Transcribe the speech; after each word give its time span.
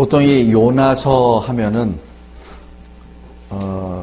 보통 0.00 0.22
이 0.22 0.50
요나서 0.50 1.40
하면은 1.40 2.00
어, 3.50 4.02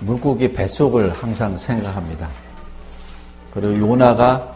물고기 0.00 0.52
뱃속을 0.52 1.12
항상 1.12 1.56
생각합니다. 1.56 2.28
그리고 3.52 3.78
요나가 3.78 4.52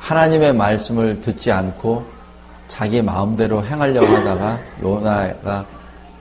하나님의 0.00 0.52
말씀을 0.52 1.22
듣지 1.22 1.50
않고 1.50 2.04
자기 2.68 3.00
마음대로 3.00 3.64
행하려고 3.64 4.06
하다가 4.06 4.60
요나가 4.82 5.64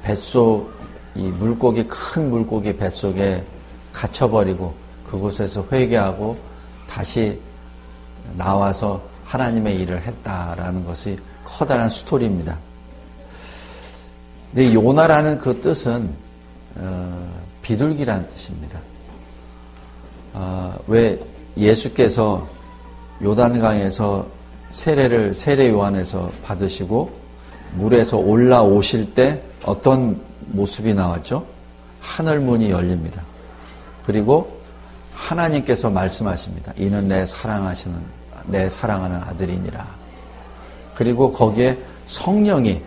뱃속 0.04 0.72
이 1.14 1.28
물고기 1.28 1.86
큰 1.86 2.30
물고기 2.30 2.78
뱃속에 2.78 3.44
갇혀버리고 3.92 4.74
그곳에서 5.06 5.66
회개하고 5.70 6.38
다시 6.90 7.38
나와서 8.38 9.02
하나님의 9.26 9.82
일을 9.82 10.02
했다라는 10.02 10.86
것이 10.86 11.20
커다란 11.44 11.90
스토리입니다. 11.90 12.58
근데 14.54 14.74
요나라는 14.74 15.40
그 15.40 15.62
뜻은 15.62 16.10
어, 16.76 17.42
비둘기라는 17.62 18.28
뜻입니다. 18.30 18.80
어, 20.34 20.78
왜 20.88 21.20
예수께서 21.56 22.48
요단강에서 23.24 24.28
세례를 24.70 25.36
세례 25.36 25.70
요한에서 25.70 26.32
받으시고 26.44 27.12
물에서 27.76 28.18
올라오실 28.18 29.14
때 29.14 29.42
어떤 29.64 30.20
모습이 30.48 30.94
나왔죠? 30.94 31.46
하늘 32.02 32.40
문이 32.40 32.72
열립니다. 32.72 33.22
그리고 34.06 34.60
하나님께서 35.14 35.90
말씀하십니다. 35.90 36.74
이는 36.78 37.08
내 37.08 37.26
사랑하시는 37.26 37.98
내 38.48 38.70
사랑하는 38.70 39.18
아들이니라. 39.18 39.88
그리고 40.96 41.32
거기에 41.32 41.78
성령이 42.08 42.82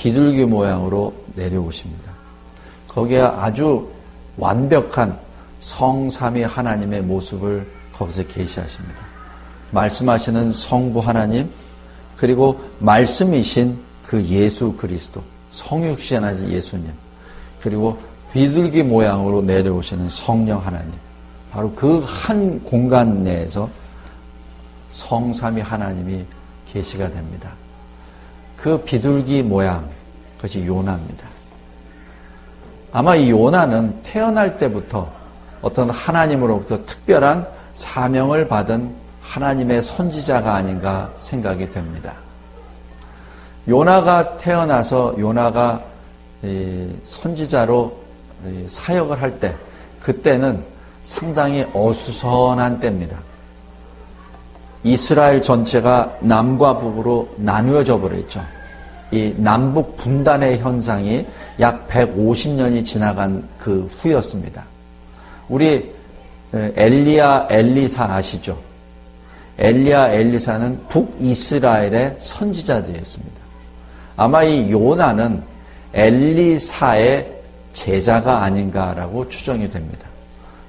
비둘기 0.00 0.46
모양으로 0.46 1.12
내려오십니다. 1.34 2.10
거기에 2.88 3.20
아주 3.20 3.86
완벽한 4.38 5.18
성삼위 5.60 6.42
하나님의 6.42 7.02
모습을 7.02 7.70
거기서 7.92 8.26
계시하십니다. 8.26 8.96
말씀하시는 9.72 10.54
성부 10.54 11.00
하나님 11.00 11.50
그리고 12.16 12.58
말씀이신 12.78 13.78
그 14.06 14.24
예수 14.24 14.72
그리스도 14.72 15.22
성육신하신 15.50 16.50
예수님 16.50 16.90
그리고 17.60 17.98
비둘기 18.32 18.84
모양으로 18.84 19.42
내려오시는 19.42 20.08
성령 20.08 20.64
하나님 20.64 20.92
바로 21.50 21.74
그 21.74 22.02
한 22.06 22.64
공간 22.64 23.22
내에서 23.22 23.68
성삼위 24.88 25.60
하나님이 25.60 26.24
계시가 26.72 27.12
됩니다. 27.12 27.52
그 28.60 28.78
비둘기 28.82 29.42
모양 29.42 29.88
그것이 30.36 30.66
요나입니다. 30.66 31.26
아마 32.92 33.16
이 33.16 33.30
요나는 33.30 34.02
태어날 34.02 34.58
때부터 34.58 35.10
어떤 35.62 35.90
하나님으로부터 35.90 36.84
특별한 36.84 37.46
사명을 37.72 38.48
받은 38.48 38.94
하나님의 39.22 39.82
선지자가 39.82 40.54
아닌가 40.54 41.12
생각이 41.16 41.70
됩니다. 41.70 42.14
요나가 43.68 44.36
태어나서 44.36 45.14
요나가 45.18 45.82
선지자로 47.04 47.96
사역을 48.68 49.22
할 49.22 49.38
때, 49.38 49.54
그때는 50.02 50.64
상당히 51.02 51.66
어수선한 51.72 52.80
때입니다. 52.80 53.18
이스라엘 54.82 55.42
전체가 55.42 56.16
남과 56.20 56.78
북으로 56.78 57.28
나누어져 57.36 58.00
버렸죠. 58.00 58.42
이 59.10 59.34
남북 59.36 59.96
분단의 59.96 60.58
현상이 60.58 61.26
약 61.58 61.88
150년이 61.88 62.86
지나간 62.86 63.46
그 63.58 63.88
후였습니다. 63.90 64.64
우리 65.48 65.92
엘리야 66.52 67.48
엘리사 67.50 68.04
아시죠? 68.04 68.58
엘리야 69.58 70.12
엘리사는 70.12 70.86
북이스라엘의 70.88 72.16
선지자들이었습니다. 72.18 73.40
아마 74.16 74.42
이 74.44 74.70
요나는 74.70 75.42
엘리사의 75.92 77.40
제자가 77.72 78.42
아닌가라고 78.42 79.28
추정이 79.28 79.70
됩니다. 79.70 80.09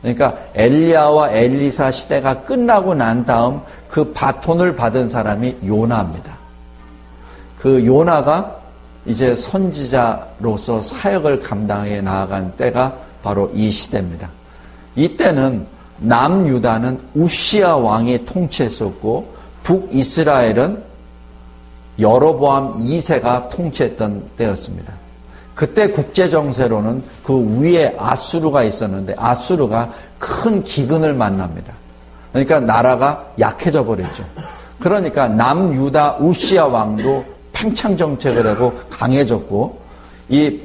그러니까 0.01 0.35
엘리야와 0.55 1.31
엘리사 1.31 1.91
시대가 1.91 2.41
끝나고 2.41 2.95
난 2.95 3.25
다음 3.25 3.61
그 3.87 4.11
바톤을 4.13 4.75
받은 4.75 5.09
사람이 5.09 5.57
요나입니다. 5.65 6.37
그 7.59 7.85
요나가 7.85 8.57
이제 9.05 9.35
선지자로서 9.35 10.81
사역을 10.81 11.41
감당해 11.41 12.01
나아간 12.01 12.51
때가 12.55 12.95
바로 13.23 13.51
이 13.53 13.71
시대입니다. 13.71 14.29
이때는 14.95 15.67
남유다는 15.99 16.99
우시아 17.13 17.77
왕이 17.77 18.25
통치했었고 18.25 19.35
북이스라엘은 19.63 20.83
여로보암 21.99 22.79
2세가 22.87 23.49
통치했던 23.49 24.31
때였습니다. 24.37 24.93
그때 25.55 25.89
국제 25.89 26.29
정세로는 26.29 27.03
그 27.23 27.59
위에 27.59 27.95
아수르가 27.97 28.63
있었는데 28.63 29.15
아수르가 29.17 29.89
큰 30.17 30.63
기근을 30.63 31.13
만납니다. 31.13 31.73
그러니까 32.31 32.59
나라가 32.59 33.27
약해져 33.39 33.85
버렸죠. 33.85 34.23
그러니까 34.79 35.27
남유다 35.27 36.17
우시아 36.17 36.67
왕도 36.67 37.25
팽창 37.53 37.97
정책을 37.97 38.47
하고 38.47 38.73
강해졌고 38.89 39.79
이 40.29 40.59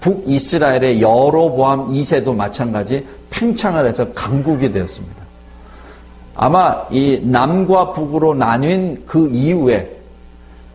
북이스라엘의 0.00 1.00
여로보암 1.00 1.88
2세도 1.88 2.34
마찬가지 2.34 3.06
팽창을 3.30 3.86
해서 3.86 4.12
강국이 4.12 4.70
되었습니다. 4.70 5.24
아마 6.34 6.82
이 6.90 7.20
남과 7.22 7.92
북으로 7.92 8.34
나뉜 8.34 9.04
그 9.06 9.28
이후에 9.28 9.96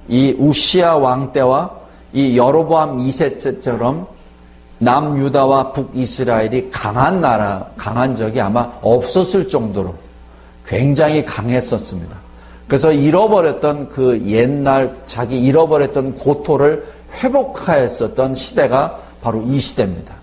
이 0.08 0.36
우시아 0.40 0.96
왕 0.96 1.31
때와 1.34 1.78
이 2.14 2.38
여로보암 2.38 2.97
2세처럼 2.97 4.08
남유다와 4.80 5.74
북이스라엘이 5.74 6.72
강한 6.72 7.22
나라, 7.22 7.68
강한 7.78 8.16
적이 8.16 8.42
아마 8.42 8.72
없었을 8.81 9.47
정도로 9.47 9.94
굉장히 10.66 11.25
강했었습니다. 11.25 12.16
그래서 12.68 12.92
잃어버렸던 12.92 13.90
그 13.90 14.24
옛날 14.28 14.96
자기 15.06 15.40
잃어버렸던 15.40 16.16
고토를 16.16 16.86
회복하였었던 17.16 18.36
시대가 18.36 19.00
바로 19.22 19.42
이 19.42 19.59
시대입니다. 19.59 20.16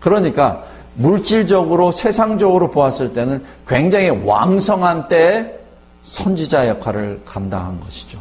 그러니까 0.00 0.64
물질적으로 0.94 1.90
세상적으로 1.90 2.70
보았을 2.70 3.12
때는 3.12 3.44
굉장히 3.66 4.10
왕성한 4.10 5.08
때에 5.08 5.58
선지자 6.02 6.68
역할을 6.68 7.22
감당한 7.24 7.80
것이죠. 7.80 8.18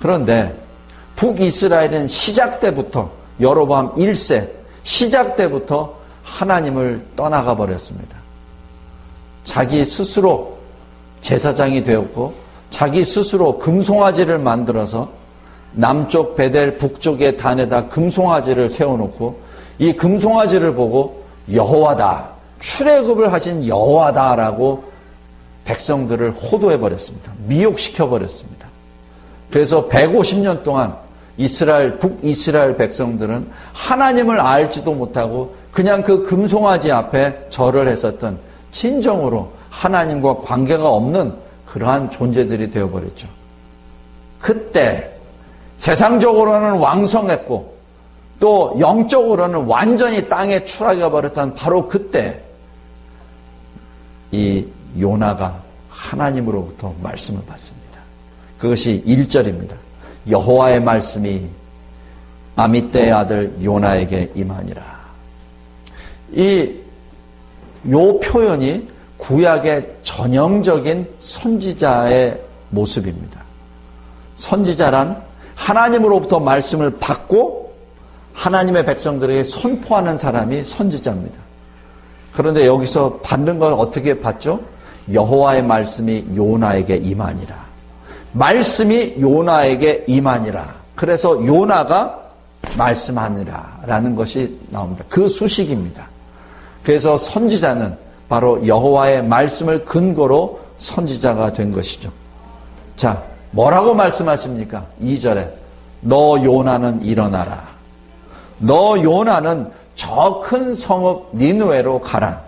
그런데 0.00 0.54
북이스라엘은 1.20 2.08
시작 2.08 2.60
때부터 2.60 3.10
여로밤 3.42 3.94
1세 3.94 4.48
시작 4.82 5.36
때부터 5.36 5.94
하나님을 6.22 7.04
떠나가 7.14 7.54
버렸습니다. 7.56 8.16
자기 9.44 9.84
스스로 9.84 10.56
제사장이 11.20 11.84
되었고 11.84 12.32
자기 12.70 13.04
스스로 13.04 13.58
금송아지를 13.58 14.38
만들어서 14.38 15.10
남쪽 15.72 16.36
베델 16.36 16.78
북쪽의 16.78 17.36
단에다 17.36 17.88
금송아지를 17.88 18.70
세워놓고 18.70 19.40
이 19.78 19.92
금송아지를 19.92 20.74
보고 20.74 21.24
여호와다 21.52 22.30
출애굽을 22.60 23.30
하신 23.30 23.66
여호와다라고 23.66 24.84
백성들을 25.66 26.32
호도해 26.32 26.78
버렸습니다. 26.78 27.32
미혹시켜 27.46 28.08
버렸습니다. 28.08 28.68
그래서 29.50 29.86
150년 29.88 30.64
동안 30.64 31.09
이스라엘 31.36 31.98
북이스라엘 31.98 32.76
백성들은 32.76 33.48
하나님을 33.72 34.40
알지도 34.40 34.94
못하고 34.94 35.54
그냥 35.72 36.02
그 36.02 36.24
금송아지 36.24 36.90
앞에 36.90 37.46
절을 37.50 37.88
했었던 37.88 38.38
진정으로 38.70 39.52
하나님과 39.70 40.38
관계가 40.38 40.88
없는 40.88 41.32
그러한 41.66 42.10
존재들이 42.10 42.70
되어버렸죠. 42.70 43.28
그때 44.40 45.10
세상적으로는 45.76 46.78
왕성했고 46.78 47.74
또 48.40 48.76
영적으로는 48.78 49.66
완전히 49.66 50.28
땅에 50.28 50.64
추락해 50.64 51.10
버렸던 51.10 51.54
바로 51.54 51.86
그때 51.86 52.40
이 54.32 54.66
요나가 54.98 55.60
하나님으로부터 55.90 56.94
말씀을 57.02 57.42
받습니다. 57.46 58.00
그것이 58.58 59.02
1절입니다. 59.06 59.74
여호와의 60.28 60.80
말씀이 60.82 61.48
아미떼의 62.56 63.12
아들 63.12 63.56
요나에게 63.62 64.32
임하니라. 64.34 65.00
이 66.32 66.80
요 67.88 68.18
표현이 68.20 68.88
구약의 69.16 69.96
전형적인 70.02 71.08
선지자의 71.18 72.40
모습입니다. 72.70 73.40
선지자란 74.36 75.22
하나님으로부터 75.54 76.40
말씀을 76.40 76.98
받고 76.98 77.74
하나님의 78.32 78.86
백성들에게 78.86 79.44
선포하는 79.44 80.16
사람이 80.18 80.64
선지자입니다. 80.64 81.38
그런데 82.32 82.66
여기서 82.66 83.18
받는 83.22 83.58
건 83.58 83.74
어떻게 83.74 84.20
받죠? 84.20 84.60
여호와의 85.12 85.64
말씀이 85.64 86.24
요나에게 86.36 86.96
임하니라. 86.96 87.69
말씀이 88.32 89.16
요나에게 89.20 90.04
임하니라. 90.06 90.74
그래서 90.94 91.44
요나가 91.44 92.18
말씀하니라라는 92.76 94.14
것이 94.14 94.58
나옵니다. 94.70 95.04
그 95.08 95.28
수식입니다. 95.28 96.06
그래서 96.82 97.16
선지자는 97.16 97.96
바로 98.28 98.66
여호와의 98.66 99.24
말씀을 99.24 99.84
근거로 99.84 100.60
선지자가 100.78 101.52
된 101.52 101.70
것이죠. 101.70 102.12
자, 102.96 103.22
뭐라고 103.50 103.94
말씀하십니까? 103.94 104.86
2절에 105.02 105.50
너 106.02 106.42
요나는 106.42 107.02
일어나라. 107.02 107.68
너 108.58 109.02
요나는 109.02 109.70
저 109.94 110.40
큰 110.42 110.74
성읍 110.74 111.36
니누에로 111.36 112.00
가라. 112.00 112.42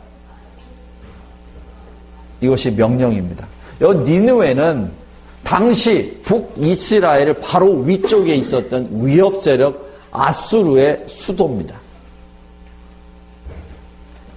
이것이 2.40 2.70
명령입니다. 2.70 3.46
여 3.82 3.92
니누에는 3.92 4.90
당시 5.44 6.20
북이스라엘 6.24 7.34
바로 7.34 7.80
위쪽에 7.80 8.34
있었던 8.36 8.88
위협 8.92 9.42
세력 9.42 9.92
아수르의 10.10 11.04
수도입니다. 11.06 11.80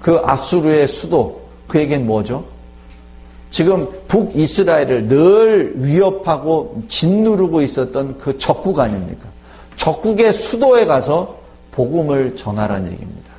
그 0.02 0.20
아수르의 0.24 0.88
수도, 0.88 1.42
그에겐 1.68 2.06
뭐죠? 2.06 2.46
지금 3.50 3.88
북이스라엘을 4.08 5.08
늘 5.08 5.74
위협하고 5.76 6.84
짓누르고 6.88 7.62
있었던 7.62 8.18
그 8.18 8.38
적국 8.38 8.80
아닙니까? 8.80 9.28
적국의 9.78 10.34
수도에 10.34 10.86
가서 10.86 11.40
복음을 11.72 12.36
전하라는 12.36 12.92
얘기입니다. 12.92 13.32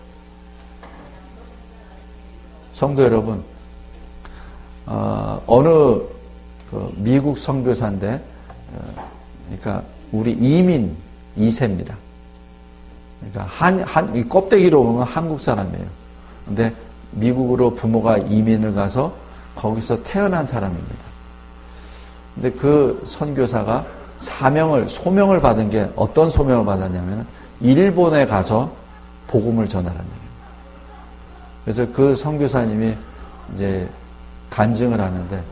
성도 2.73 3.03
여러분, 3.03 3.43
어, 4.87 5.43
느 5.47 6.16
그 6.71 6.93
미국 6.97 7.39
선교사인데, 7.39 8.23
어, 8.75 9.09
그러니까 9.47 9.83
우리 10.13 10.33
이민 10.33 10.97
2세입니다. 11.39 11.95
그러니까 13.21 13.45
한, 13.45 13.81
한, 13.83 14.15
이 14.17 14.25
껍데기로 14.29 14.83
보면 14.83 15.03
한국 15.05 15.41
사람이에요. 15.41 15.87
근데 16.47 16.73
미국으로 17.13 17.75
부모가 17.75 18.19
이민을 18.19 18.75
가서 18.75 19.15
거기서 19.55 20.03
태어난 20.03 20.47
사람입니다. 20.47 21.07
근데 22.35 22.53
그 22.53 23.03
선교사가 23.07 23.87
사명을, 24.19 24.89
소명을 24.89 25.41
받은 25.41 25.71
게 25.71 25.91
어떤 25.97 26.31
소명을 26.31 26.65
받았냐면 26.65 27.27
일본에 27.61 28.27
가서 28.27 28.73
복음을 29.27 29.69
전하라는 29.69 30.05
얘기입니다. 30.05 30.27
그래서 31.65 31.87
그 31.93 32.15
선교사님이 32.15 32.95
이제 33.55 33.89
간증을 34.51 35.01
하는데 35.01 35.43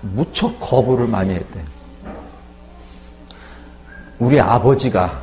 무척 0.00 0.58
거부를 0.60 1.06
많이 1.06 1.34
했대. 1.34 1.60
우리 4.18 4.40
아버지가 4.40 5.22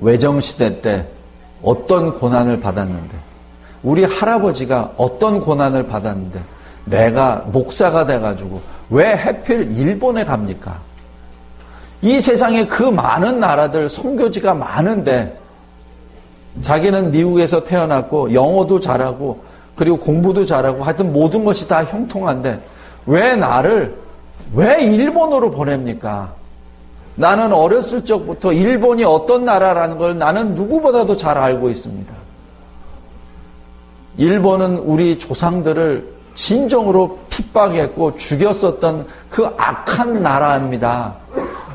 외정시대 0.00 0.80
때 0.80 1.06
어떤 1.62 2.18
고난을 2.18 2.60
받았는데, 2.60 3.16
우리 3.82 4.04
할아버지가 4.04 4.92
어떤 4.96 5.40
고난을 5.40 5.86
받았는데, 5.86 6.40
내가 6.84 7.44
목사가 7.46 8.06
돼가지고 8.06 8.60
왜 8.90 9.16
해필 9.16 9.76
일본에 9.76 10.24
갑니까? 10.24 10.80
이 12.00 12.20
세상에 12.20 12.66
그 12.66 12.82
많은 12.82 13.40
나라들, 13.40 13.88
선교지가 13.88 14.54
많은데, 14.54 15.38
자기는 16.62 17.10
미국에서 17.10 17.64
태어났고, 17.64 18.32
영어도 18.34 18.80
잘하고, 18.80 19.42
그리고 19.74 19.98
공부도 19.98 20.44
잘하고, 20.44 20.84
하여튼 20.84 21.12
모든 21.12 21.44
것이 21.44 21.66
다 21.66 21.84
형통한데, 21.84 22.60
왜 23.08 23.36
나를, 23.36 23.98
왜 24.52 24.84
일본으로 24.84 25.50
보냅니까? 25.50 26.34
나는 27.14 27.54
어렸을 27.54 28.04
적부터 28.04 28.52
일본이 28.52 29.02
어떤 29.02 29.46
나라라는 29.46 29.96
걸 29.96 30.18
나는 30.18 30.54
누구보다도 30.54 31.16
잘 31.16 31.38
알고 31.38 31.70
있습니다. 31.70 32.14
일본은 34.18 34.78
우리 34.78 35.18
조상들을 35.18 36.18
진정으로 36.34 37.18
핍박했고 37.30 38.16
죽였었던 38.16 39.06
그 39.30 39.46
악한 39.56 40.22
나라입니다. 40.22 41.16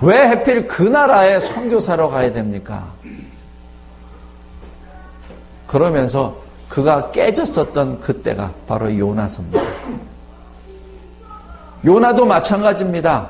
왜 0.01 0.29
해필 0.29 0.67
그 0.67 0.83
나라에 0.83 1.39
선교사로 1.39 2.11
가야 2.11 2.31
됩니까? 2.31 2.91
그러면서 5.65 6.37
그가 6.69 7.09
깨졌었던 7.11 8.01
그때가 8.01 8.51
바로 8.67 8.95
요나서입니다. 8.95 9.63
요나도 11.85 12.25
마찬가지입니다. 12.25 13.29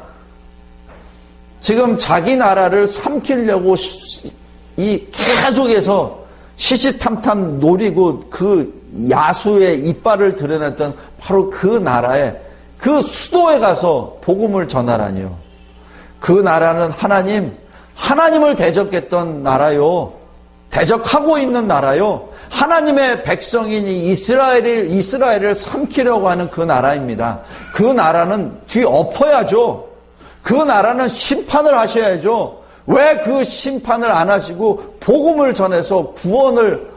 지금 1.60 1.98
자기 1.98 2.36
나라를 2.36 2.88
삼키려고 2.88 3.76
이 4.78 5.08
계속해서 5.12 6.24
시시탐탐 6.56 7.60
노리고 7.60 8.26
그 8.30 8.84
야수의 9.10 9.88
이빨을 9.88 10.36
드러냈던 10.36 10.96
바로 11.20 11.50
그 11.50 11.68
나라에 11.68 12.36
그 12.78 13.02
수도에 13.02 13.60
가서 13.60 14.18
복음을 14.22 14.68
전하라니요. 14.68 15.36
그 16.20 16.32
나라는 16.32 16.92
하나님, 16.92 17.58
하나님을 17.96 18.56
대적했던 18.56 19.42
나라요. 19.44 20.14
대적하고 20.74 21.38
있는 21.38 21.68
나라요. 21.68 22.30
하나님의 22.50 23.24
백성인 23.24 23.88
이스라엘을, 23.88 24.90
이스라엘을 24.90 25.54
삼키려고 25.54 26.28
하는 26.30 26.50
그 26.50 26.62
나라입니다. 26.62 27.42
그 27.74 27.84
나라는 27.84 28.60
뒤 28.68 28.84
엎어야죠. 28.84 29.88
그 30.42 30.56
나라는 30.56 31.08
심판을 31.08 31.78
하셔야죠. 31.78 32.64
왜 32.88 33.22
그 33.24 33.44
심판을 33.44 34.12
안 34.12 34.30
하시고 34.30 34.98
복음을 35.00 35.54
전해서 35.54 36.08
구원을 36.12 36.92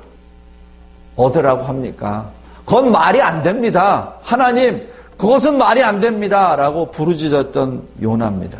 얻으라고 1.14 1.64
합니까? 1.64 2.30
그건 2.64 2.90
말이 2.90 3.20
안 3.20 3.42
됩니다. 3.42 4.14
하나님, 4.22 4.88
그것은 5.18 5.58
말이 5.58 5.82
안 5.82 6.00
됩니다. 6.00 6.56
라고 6.56 6.90
부르짖었던 6.90 7.88
요나입니다. 8.02 8.58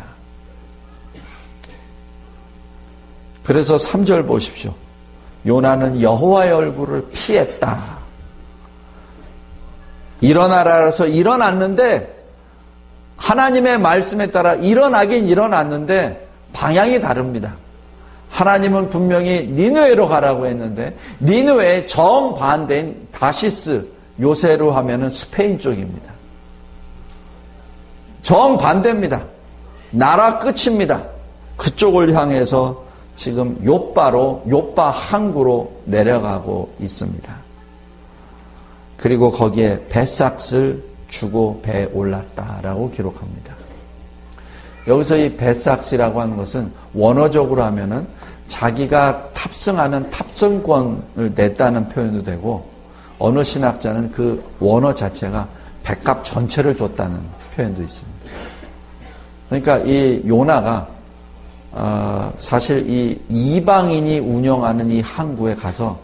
그래서 3.43 3.75
3절 3.77 4.27
보십시오. 4.27 4.73
요나는 5.45 6.01
여호와의 6.01 6.51
얼굴을 6.51 7.09
피했다. 7.11 7.97
일어나라서 10.21 11.07
일어났는데 11.07 12.15
하나님의 13.17 13.79
말씀에 13.79 14.27
따라 14.31 14.53
일어나긴 14.55 15.27
일어났는데 15.27 16.27
방향이 16.53 16.99
다릅니다. 16.99 17.55
하나님은 18.29 18.89
분명히 18.89 19.47
니누에로 19.47 20.07
가라고 20.07 20.47
했는데 20.47 20.95
니누에 21.21 21.85
정반대인 21.87 23.07
다시스 23.11 23.87
요새로 24.19 24.71
하면은 24.71 25.09
스페인 25.09 25.59
쪽입니다. 25.59 26.11
정반대입니다. 28.23 29.23
나라 29.91 30.39
끝입니다. 30.39 31.03
그쪽을 31.55 32.13
향해서 32.13 32.86
지금 33.17 33.59
요바로 33.65 34.43
요바 34.47 34.91
항구로 34.91 35.81
내려가고 35.85 36.73
있습니다. 36.79 37.35
그리고 38.95 39.31
거기에 39.31 39.87
뱃삭을 39.89 40.83
주고 41.09 41.59
배에 41.63 41.85
올랐다라고 41.93 42.91
기록합니다. 42.91 43.55
여기서 44.87 45.17
이 45.17 45.35
뱃삭시라고 45.35 46.21
하는 46.21 46.37
것은 46.37 46.71
원어적으로 46.93 47.63
하면은 47.63 48.07
자기가 48.47 49.31
탑승하는 49.33 50.09
탑승권을 50.11 51.33
냈다는 51.35 51.89
표현도 51.89 52.23
되고 52.23 52.69
어느 53.19 53.43
신학자는 53.43 54.11
그 54.11 54.43
원어 54.59 54.93
자체가 54.93 55.47
백값 55.83 56.23
전체를 56.23 56.77
줬다는 56.77 57.19
표현도 57.55 57.81
있습니다. 57.81 58.17
그러니까 59.49 59.77
이 59.79 60.21
요나가 60.27 60.87
어 61.71 62.33
사실 62.39 62.89
이 62.89 63.19
이방인이 63.29 64.19
운영하는 64.19 64.89
이 64.89 65.01
항구에 65.01 65.55
가서 65.55 65.99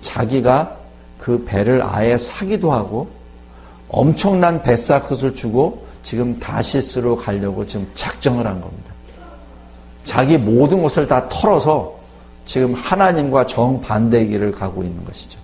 자기가 0.00 0.76
그 1.18 1.44
배를 1.44 1.82
아예 1.82 2.16
사기도 2.16 2.72
하고 2.72 3.08
엄청난 3.88 4.62
뱃사컷을 4.62 5.34
주고 5.34 5.86
지금 6.02 6.38
다시스로 6.38 7.16
가려고 7.16 7.66
지금 7.66 7.90
작정을 7.94 8.46
한 8.46 8.60
겁니다. 8.60 8.92
자기 10.04 10.38
모든 10.38 10.82
것을 10.82 11.06
다 11.06 11.28
털어서 11.28 11.98
지금 12.46 12.72
하나님과 12.72 13.46
정반대 13.46 14.26
길을 14.26 14.52
가고 14.52 14.82
있는 14.82 15.04
것이죠. 15.04 15.38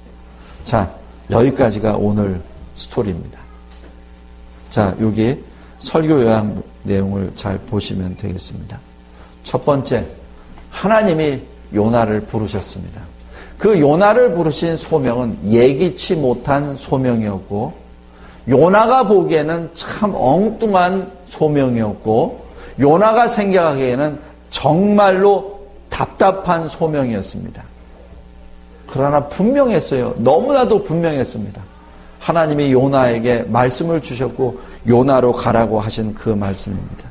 자, 0.62 0.90
여기까지가 1.31 1.97
오늘 1.99 2.40
스토리입니다. 2.75 3.38
자, 4.71 4.95
여기 5.00 5.43
설교 5.81 6.23
요약 6.23 6.62
내용을 6.83 7.33
잘 7.35 7.59
보시면 7.59 8.16
되겠습니다. 8.16 8.81
첫 9.45 9.65
번째, 9.65 10.07
하나님이 10.71 11.43
요나를 11.73 12.23
부르셨습니다. 12.23 13.01
그 13.59 13.81
요나를 13.81 14.33
부르신 14.35 14.77
소명은 14.77 15.39
예기치 15.47 16.17
못한 16.17 16.75
소명이었고 16.77 17.73
요나가 18.49 19.07
보기에는 19.07 19.71
참 19.75 20.13
엉뚱한 20.15 21.11
소명이었고 21.29 22.45
요나가 22.81 23.29
생각하기에는 23.29 24.19
정말로 24.51 25.61
답답한 25.89 26.69
소명이었습니다. 26.69 27.63
그러나 28.87 29.29
분명했어요. 29.29 30.15
너무나도 30.19 30.85
분명했습니다. 30.85 31.63
하나님이 32.19 32.73
요나에게 32.73 33.45
말씀을 33.49 34.01
주셨고 34.01 34.59
요나로 34.87 35.33
가라고 35.33 35.81
하신 35.81 36.15
그 36.15 36.31
말씀입니다. 36.31 37.09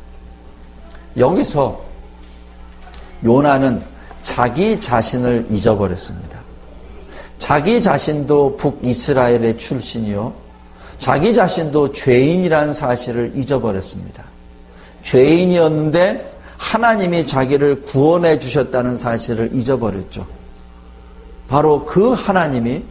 여기서 1.18 1.82
요나는 3.24 3.82
자기 4.22 4.80
자신을 4.80 5.48
잊어버렸습니다. 5.50 6.40
자기 7.38 7.82
자신도 7.82 8.58
북이스라엘의 8.58 9.58
출신이요. 9.58 10.34
자기 10.98 11.34
자신도 11.34 11.92
죄인이라는 11.92 12.74
사실을 12.74 13.34
잊어버렸습니다. 13.36 14.24
죄인이었는데 15.04 16.32
하나님이 16.58 17.28
자기를 17.28 17.82
구원해 17.82 18.40
주셨다는 18.40 18.98
사실을 18.98 19.50
잊어버렸죠. 19.54 20.26
바로 21.50 21.84
그 21.84 22.14
하나님이 22.14 22.84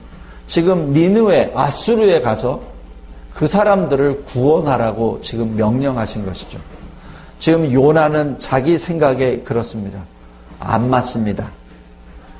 지금 0.47 0.93
니느웨 0.93 1.53
아수르에 1.55 2.21
가서 2.21 2.61
그 3.33 3.47
사람들을 3.47 4.25
구원하라고 4.25 5.21
지금 5.23 5.57
명령하신 5.57 6.27
것이죠. 6.27 6.59
지금 7.39 7.73
요나는 7.73 8.39
자기 8.39 8.79
생각에 8.79 9.39
그렇습니다. 9.39 10.05
안 10.65 10.89
맞습니다. 10.89 11.51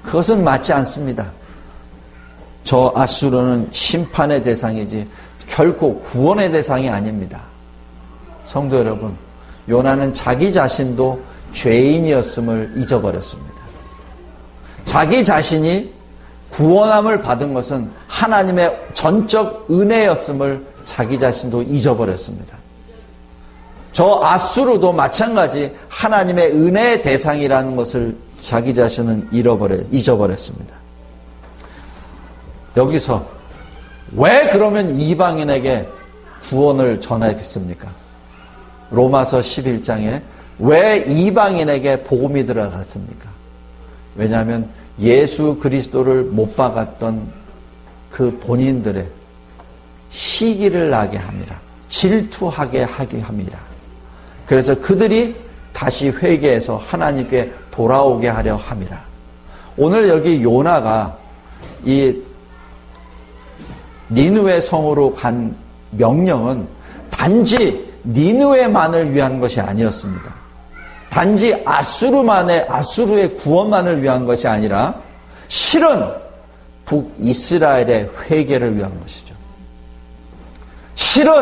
그것은 0.03 0.43
맞지 0.45 0.73
않습니다. 0.73 1.31
저 2.65 2.93
아수르는 2.95 3.69
심판의 3.73 4.43
대상이지 4.43 5.09
결코 5.47 6.01
구원의 6.01 6.53
대상이 6.53 6.89
아닙니다. 6.89 7.43
성도 8.45 8.79
여러분, 8.79 9.17
요나는 9.69 10.13
자기 10.13 10.53
자신도 10.53 11.21
죄인이었음을 11.53 12.75
잊어버렸습니다. 12.77 13.53
자기 14.85 15.25
자신이 15.25 15.93
구원함을 16.51 17.23
받은 17.23 17.55
것은 17.55 17.91
하나님의 18.09 18.89
전적 18.95 19.67
은혜였음을 19.71 20.67
자기 20.85 21.19
자신도 21.19 21.63
잊어버렸습니다. 21.63 22.62
저 23.93 24.21
아수르도 24.23 24.93
마찬가지 24.93 25.77
하나님의 25.89 26.53
은혜의 26.53 27.03
대상이라는 27.03 27.77
것을 27.77 28.17
자기 28.41 28.75
자신은 28.75 29.29
잃어버려, 29.31 29.77
잊어버렸습니다. 29.91 30.75
여기서 32.77 33.27
왜 34.17 34.49
그러면 34.51 34.99
이방인에게 34.99 35.89
구원을 36.45 37.01
전하겠습니까? 37.01 37.91
로마서 38.91 39.41
11장에 39.41 40.23
왜 40.59 41.05
이방인에게 41.07 42.03
복음이 42.03 42.47
들어갔습니까? 42.47 43.29
왜냐하면 44.17 44.69
예수 45.01 45.59
그리스도를 45.59 46.25
못 46.25 46.57
박았던 46.57 47.33
그 48.11 48.39
본인들의 48.39 49.07
시기를 50.11 50.91
나게 50.91 51.17
합니다. 51.17 51.59
질투하게 51.89 52.85
하게 52.85 53.21
합니다. 53.21 53.59
그래서 54.47 54.75
그들이 54.75 55.37
다시 55.73 56.11
회개해서 56.11 56.77
하나님께 56.77 57.53
돌아오게 57.71 58.29
하려 58.29 58.57
합니다. 58.57 59.01
오늘 59.77 60.09
여기 60.09 60.43
요나가 60.43 61.17
이 61.85 62.23
니누의 64.11 64.61
성으로 64.61 65.15
간 65.15 65.57
명령은 65.91 66.67
단지 67.11 67.91
니누에만을 68.05 69.15
위한 69.15 69.41
것이 69.41 69.61
아니었습니다. 69.61 70.33
단지 71.09 71.63
아수르만의 71.65 72.67
아수르의 72.69 73.35
구원만을 73.37 74.03
위한 74.03 74.27
것이 74.27 74.49
아니라 74.49 74.95
실은 75.49 76.11
북이스라엘의 76.87 78.11
회개를 78.25 78.77
위한 78.77 78.99
것이죠. 79.01 79.35
실은 80.95 81.33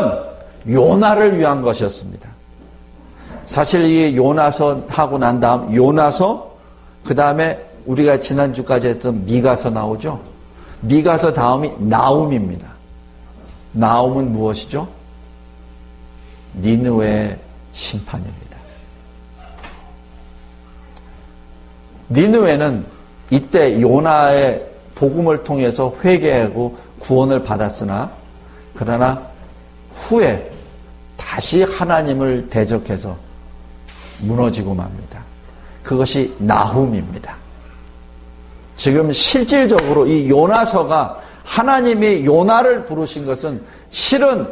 요나를 0.69 1.39
위한 1.39 1.63
것이었습니다. 1.63 2.29
사실 3.51 3.85
이 3.85 4.17
요나서 4.17 4.85
하고 4.87 5.19
난 5.19 5.41
다음 5.41 5.75
요나서 5.75 6.55
그 7.05 7.17
다음에 7.17 7.59
우리가 7.85 8.21
지난주까지 8.21 8.87
했던 8.87 9.25
미가서 9.25 9.71
나오죠. 9.71 10.21
미가서 10.83 11.33
다음이 11.33 11.73
나움입니다. 11.81 12.69
나움은 13.73 14.31
무엇이죠? 14.31 14.87
니느웨의 16.61 17.39
심판입니다. 17.73 18.57
니느웨는 22.09 22.87
이때 23.31 23.81
요나의 23.81 24.65
복음을 24.95 25.43
통해서 25.43 25.93
회개하고 26.05 26.79
구원을 27.01 27.43
받았으나 27.43 28.13
그러나 28.75 29.21
후에 29.93 30.53
다시 31.17 31.65
하나님을 31.65 32.49
대적해서 32.49 33.30
무너지고 34.23 34.75
맙니다. 34.75 35.23
그것이 35.83 36.35
나훔입니다. 36.39 37.37
지금 38.77 39.13
실질적으로 39.13 40.07
이 40.07 40.29
요나서가 40.29 41.21
하나님이 41.45 42.25
요나를 42.25 42.85
부르신 42.85 43.27
것은 43.27 43.63
실은 43.91 44.47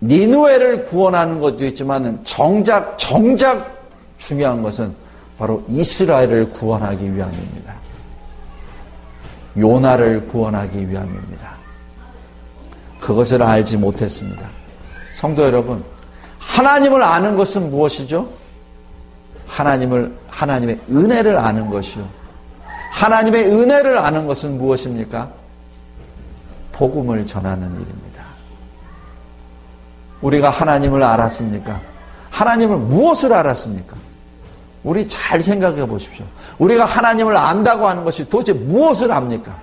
니누에를 0.00 0.84
구원하는 0.84 1.40
것도 1.40 1.64
있지만 1.66 2.20
정작 2.24 2.96
정작 2.98 3.78
중요한 4.18 4.62
것은 4.62 4.94
바로 5.38 5.62
이스라엘을 5.68 6.50
구원하기 6.50 7.14
위함입니다. 7.14 7.74
요나를 9.56 10.26
구원하기 10.26 10.90
위함입니다. 10.90 11.56
그것을 13.00 13.42
알지 13.42 13.76
못했습니다. 13.76 14.48
성도 15.14 15.42
여러분, 15.44 15.84
하나님을 16.38 17.02
아는 17.02 17.36
것은 17.36 17.70
무엇이죠? 17.70 18.28
하나님을 19.58 20.16
하나님의 20.30 20.78
은혜를 20.88 21.36
아는 21.36 21.68
것이요. 21.68 22.06
하나님의 22.92 23.44
은혜를 23.44 23.98
아는 23.98 24.26
것은 24.28 24.56
무엇입니까? 24.56 25.28
복음을 26.72 27.26
전하는 27.26 27.68
일입니다. 27.68 28.22
우리가 30.20 30.50
하나님을 30.50 31.02
알았습니까? 31.02 31.80
하나님을 32.30 32.76
무엇을 32.76 33.32
알았습니까? 33.32 33.96
우리 34.84 35.08
잘 35.08 35.42
생각해 35.42 35.86
보십시오. 35.86 36.24
우리가 36.58 36.84
하나님을 36.84 37.36
안다고 37.36 37.88
하는 37.88 38.04
것이 38.04 38.28
도대체 38.28 38.52
무엇을 38.52 39.10
압니까? 39.10 39.56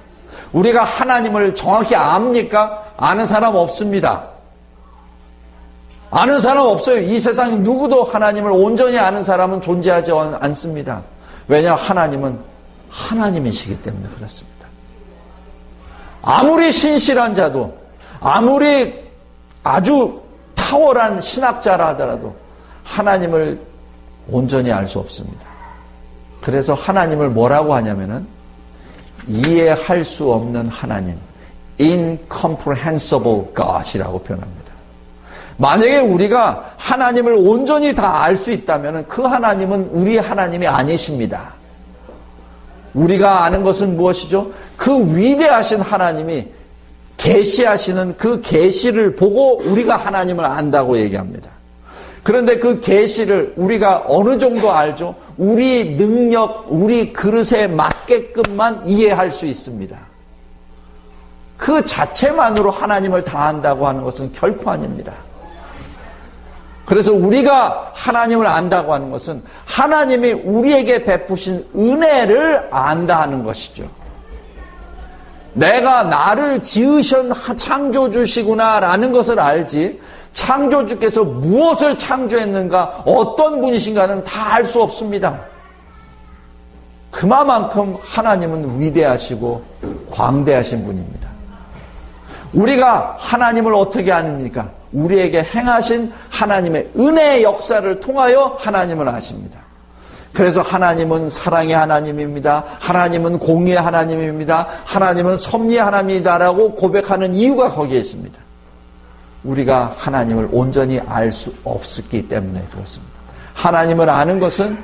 우리가 0.51 0.83
하나님을 0.83 1.55
정확히 1.55 1.95
압니까? 1.95 2.83
아는 2.97 3.25
사람 3.25 3.55
없습니다. 3.55 4.34
아는 6.15 6.39
사람 6.39 6.65
없어요. 6.67 6.99
이 6.99 7.19
세상 7.19 7.61
누구도 7.61 8.05
하나님을 8.05 8.49
온전히 8.49 8.97
아는 8.97 9.21
사람은 9.21 9.59
존재하지 9.59 10.13
않습니다. 10.39 11.03
왜냐? 11.49 11.75
하나님은 11.75 12.39
하나님이시기 12.89 13.81
때문에 13.81 14.07
그렇습니다. 14.15 14.65
아무리 16.21 16.71
신실한 16.71 17.35
자도, 17.35 17.77
아무리 18.21 18.93
아주 19.61 20.21
탁월한 20.55 21.19
신학자라 21.19 21.89
하더라도 21.89 22.33
하나님을 22.85 23.59
온전히 24.29 24.71
알 24.71 24.87
수 24.87 24.99
없습니다. 24.99 25.45
그래서 26.39 26.73
하나님을 26.75 27.29
뭐라고 27.29 27.73
하냐면은 27.73 28.25
이해할 29.27 30.05
수 30.05 30.31
없는 30.31 30.69
하나님, 30.69 31.17
incomprehensible 31.77 33.53
God이라고 33.53 34.19
표현합니다. 34.19 34.64
만약에 35.57 35.99
우리가 35.99 36.73
하나님을 36.77 37.33
온전히 37.37 37.93
다 37.95 38.23
알 38.23 38.35
수 38.35 38.51
있다면 38.51 39.07
그 39.07 39.21
하나님은 39.21 39.89
우리 39.91 40.17
하나님이 40.17 40.67
아니십니다. 40.67 41.53
우리가 42.93 43.43
아는 43.43 43.63
것은 43.63 43.95
무엇이죠? 43.97 44.51
그 44.77 45.15
위대하신 45.15 45.81
하나님이 45.81 46.47
계시하시는 47.17 48.17
그 48.17 48.41
계시를 48.41 49.15
보고 49.15 49.57
우리가 49.63 49.95
하나님을 49.97 50.43
안다고 50.45 50.97
얘기합니다. 50.97 51.49
그런데 52.23 52.57
그 52.57 52.79
계시를 52.81 53.53
우리가 53.55 54.05
어느 54.07 54.37
정도 54.39 54.71
알죠? 54.71 55.15
우리 55.37 55.95
능력, 55.97 56.65
우리 56.69 57.13
그릇에 57.13 57.67
맞게끔만 57.67 58.87
이해할 58.87 59.29
수 59.29 59.45
있습니다. 59.45 59.97
그 61.57 61.85
자체만으로 61.85 62.71
하나님을 62.71 63.23
다 63.23 63.45
안다고 63.45 63.87
하는 63.87 64.03
것은 64.03 64.31
결코 64.33 64.71
아닙니다. 64.71 65.13
그래서 66.85 67.11
우리가 67.13 67.91
하나님을 67.95 68.45
안다고 68.45 68.93
하는 68.93 69.09
것은 69.11 69.43
하나님이 69.65 70.33
우리에게 70.33 71.03
베푸신 71.03 71.65
은혜를 71.75 72.67
안다 72.71 73.21
하는 73.21 73.43
것이죠. 73.43 73.89
내가 75.53 76.03
나를 76.03 76.63
지으신 76.63 77.31
창조주시구나라는 77.57 79.11
것을 79.11 79.39
알지 79.39 79.99
창조주께서 80.33 81.23
무엇을 81.23 81.97
창조했는가 81.97 83.03
어떤 83.05 83.61
분이신가는 83.61 84.23
다 84.25 84.53
알 84.55 84.65
수 84.65 84.81
없습니다. 84.81 85.41
그만큼 87.09 87.97
하나님은 88.01 88.79
위대하시고 88.81 89.63
광대하신 90.11 90.83
분입니다. 90.83 91.29
우리가 92.53 93.15
하나님을 93.17 93.73
어떻게 93.73 94.11
아닙니까? 94.11 94.69
우리에게 94.95 95.43
행하신 95.43 96.11
하나님의 96.29 96.89
은혜의 96.97 97.43
역사를 97.43 97.99
통하여 97.99 98.57
하나님을 98.59 99.07
아십니다. 99.09 99.59
그래서 100.33 100.61
하나님은 100.61 101.29
사랑의 101.29 101.73
하나님입니다. 101.73 102.65
하나님은 102.79 103.39
공의의 103.39 103.77
하나님입니다. 103.79 104.67
하나님은 104.85 105.37
섭리의 105.37 105.79
하나님이다라고 105.81 106.75
고백하는 106.75 107.35
이유가 107.35 107.69
거기에 107.69 107.99
있습니다. 107.99 108.37
우리가 109.43 109.93
하나님을 109.97 110.49
온전히 110.51 110.99
알 110.99 111.31
수 111.31 111.53
없었기 111.63 112.27
때문에 112.27 112.65
그렇습니다. 112.71 113.13
하나님을 113.53 114.09
아는 114.09 114.39
것은 114.39 114.77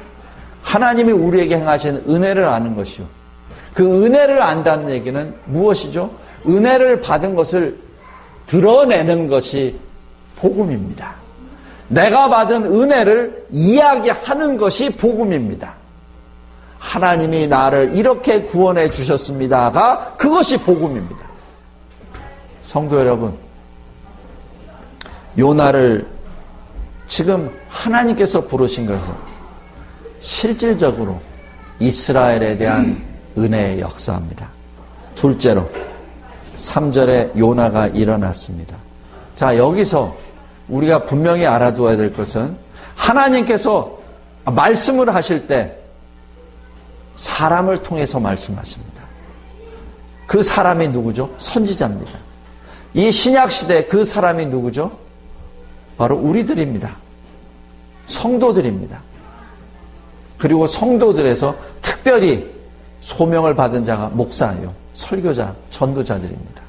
하나님이 0.62 1.12
우리에게 1.12 1.58
행하신 1.58 2.03
은혜를 2.08 2.48
아는 2.48 2.75
것이요. 2.75 3.06
그 3.74 4.06
은혜를 4.06 4.41
안다는 4.41 4.89
얘기는 4.91 5.34
무엇이죠? 5.46 6.12
은혜를 6.48 7.01
받은 7.01 7.36
것을 7.36 7.77
드러내는 8.48 9.27
것이 9.27 9.80
복음입니다. 10.41 11.15
내가 11.88 12.29
받은 12.29 12.63
은혜를 12.65 13.48
이야기하는 13.51 14.57
것이 14.57 14.89
복음입니다. 14.89 15.75
하나님이 16.79 17.48
나를 17.48 17.95
이렇게 17.95 18.41
구원해 18.41 18.89
주셨습니다가 18.89 20.15
그것이 20.17 20.57
복음입니다. 20.57 21.27
성도 22.63 22.98
여러분, 23.00 23.38
요나를 25.38 26.07
지금 27.07 27.51
하나님께서 27.69 28.48
부르신 28.48 28.86
것은 28.88 29.13
실질적으로 30.19 31.19
이스라엘에 31.79 32.57
대한 32.57 33.03
은혜의 33.38 33.79
역사입니다. 33.81 34.50
둘째로 35.15 35.69
3절에 36.57 37.38
요나가 37.38 37.88
일어났습니다. 37.88 38.77
자, 39.36 39.57
여기서 39.57 40.15
우리가 40.71 41.05
분명히 41.05 41.45
알아두어야 41.45 41.97
될 41.97 42.13
것은 42.13 42.55
하나님께서 42.95 43.99
말씀을 44.45 45.13
하실 45.13 45.45
때 45.45 45.77
사람을 47.15 47.83
통해서 47.83 48.19
말씀하십니다. 48.19 49.03
그 50.25 50.41
사람이 50.41 50.87
누구죠? 50.87 51.35
선지자입니다. 51.37 52.17
이 52.93 53.11
신약 53.11 53.51
시대 53.51 53.85
그 53.85 54.05
사람이 54.05 54.45
누구죠? 54.47 54.97
바로 55.97 56.15
우리들입니다. 56.15 56.95
성도들입니다. 58.07 59.01
그리고 60.37 60.67
성도들에서 60.67 61.55
특별히 61.81 62.49
소명을 63.01 63.55
받은 63.55 63.83
자가 63.83 64.09
목사예요. 64.09 64.73
설교자, 64.93 65.53
전도자들입니다. 65.69 66.61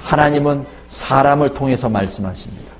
하나님은 0.00 0.77
사람을 0.88 1.54
통해서 1.54 1.88
말씀하십니다. 1.88 2.72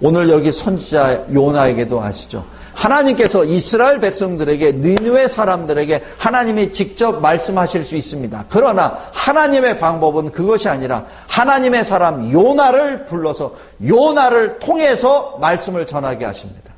오늘 0.00 0.30
여기 0.30 0.50
선지자 0.50 1.26
요나에게도 1.32 2.00
아시죠? 2.02 2.44
하나님께서 2.72 3.44
이스라엘 3.44 4.00
백성들에게 4.00 4.72
니누의 4.72 5.28
사람들에게 5.28 6.02
하나님이 6.16 6.72
직접 6.72 7.20
말씀하실 7.20 7.84
수 7.84 7.96
있습니다. 7.96 8.46
그러나 8.48 8.98
하나님의 9.12 9.78
방법은 9.78 10.32
그것이 10.32 10.68
아니라 10.68 11.04
하나님의 11.26 11.84
사람 11.84 12.32
요나를 12.32 13.04
불러서 13.04 13.54
요나를 13.86 14.58
통해서 14.60 15.36
말씀을 15.40 15.86
전하게 15.86 16.24
하십니다. 16.24 16.72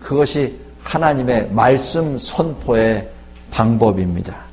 그것이 0.00 0.58
하나님의 0.82 1.50
말씀 1.52 2.16
선포의 2.16 3.08
방법입니다. 3.50 4.47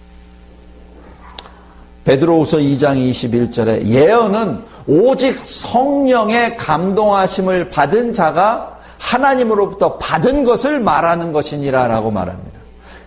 베드로후서 2.05 2.57
2장 2.57 2.97
21절에 3.11 3.87
예언은 3.87 4.63
오직 4.87 5.39
성령의 5.39 6.55
감동하심을 6.55 7.71
받은 7.71 8.13
자가 8.13 8.77
하나님으로부터 8.99 9.97
받은 9.97 10.45
것을 10.45 10.79
말하는 10.79 11.33
것이니라라고 11.33 12.11
말합니다. 12.11 12.59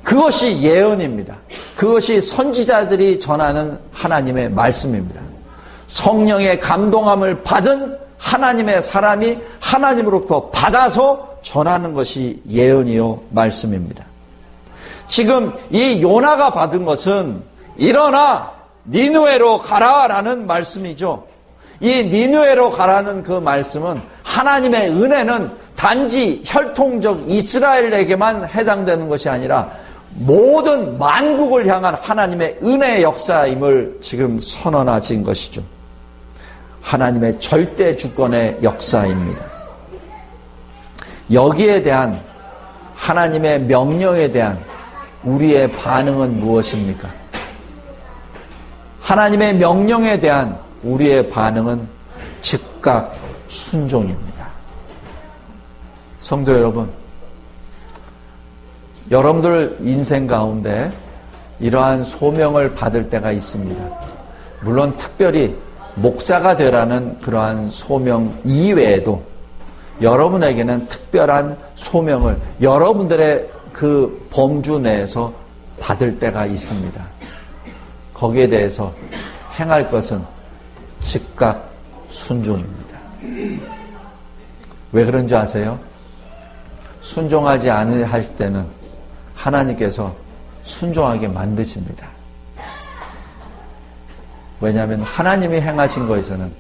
그것이 0.03 0.61
예언입니다. 0.63 1.37
그것이 1.77 2.21
선지자들이 2.21 3.21
전하는 3.21 3.79
하나님의 3.93 4.51
말씀입니다. 4.51 5.21
성령의 5.87 6.61
감동함을 6.61 7.43
받은 7.43 7.97
하나님의 8.19 8.83
사람이 8.83 9.39
하나님으로부터 9.61 10.51
받아서 10.51 11.37
전하는 11.43 11.95
것이 11.95 12.43
예언이요 12.49 13.23
말씀입니다. 13.31 14.05
지금 15.09 15.53
이 15.71 16.03
요나가 16.03 16.51
받은 16.51 16.85
것은 16.85 17.43
일어나 17.77 18.58
니누에로 18.85 19.59
가라라는 19.59 20.47
말씀이죠. 20.47 21.27
이 21.81 22.05
니누에로 22.05 22.73
가라는 22.73 23.23
그 23.23 23.33
말씀은 23.33 24.01
하나님의 24.25 24.91
은혜는 24.91 25.53
단지 25.77 26.43
혈통적 26.45 27.31
이스라엘에게만 27.31 28.49
해당되는 28.49 29.09
것이 29.09 29.29
아니라 29.29 29.71
모든 30.11 30.99
만국을 30.99 31.67
향한 31.67 31.95
하나님의 31.95 32.59
은혜의 32.63 33.03
역사임을 33.03 33.99
지금 34.01 34.41
선언하신 34.41 35.23
것이죠. 35.23 35.63
하나님의 36.83 37.39
절대 37.39 37.95
주권의 37.95 38.59
역사입니다. 38.63 39.45
여기에 41.31 41.83
대한 41.83 42.21
하나님의 42.95 43.61
명령에 43.61 44.33
대한 44.33 44.59
우리의 45.23 45.71
반응은 45.73 46.41
무엇입니까? 46.41 47.09
하나님의 49.09 49.55
명령에 49.55 50.21
대한 50.21 50.59
우리의 50.83 51.31
반응은 51.31 51.89
즉각 52.43 53.17
순종입니다. 53.47 54.49
성도 56.21 56.53
여러분, 56.53 56.91
여러분들 59.11 59.79
인생 59.81 60.27
가운데 60.27 60.93
이러한 61.59 62.05
소명을 62.05 62.75
받을 62.75 63.09
때가 63.09 63.33
있습니다. 63.33 63.83
물론 64.61 64.95
특별히 64.99 65.57
목사가 65.95 66.59
되라는 66.59 67.19
그러한 67.21 67.71
소명 67.71 68.39
이외에도 68.45 69.23
여러분에게는 70.03 70.87
특별한 70.89 71.57
소명을 71.77 72.39
여러분들의 72.61 73.49
그 73.73 74.29
범주 74.31 74.81
내에서 74.81 75.33
받을 75.81 76.19
때가 76.19 76.45
있습니다. 76.45 77.19
거기에 78.19 78.49
대해서 78.49 78.93
행할 79.59 79.89
것은 79.89 80.25
즉각 81.01 81.71
순종입니다. 82.09 82.99
왜 84.91 85.05
그런지 85.05 85.37
아세요? 85.37 85.79
순종하지 87.01 87.71
않을 87.71 88.37
때는 88.37 88.67
하나님께서 89.35 90.15
순종하게 90.65 91.29
만드십니다. 91.29 92.09
왜냐하면 94.61 95.03
하나님이 95.03 95.61
행하신 95.61 96.07
것에서는 96.07 96.53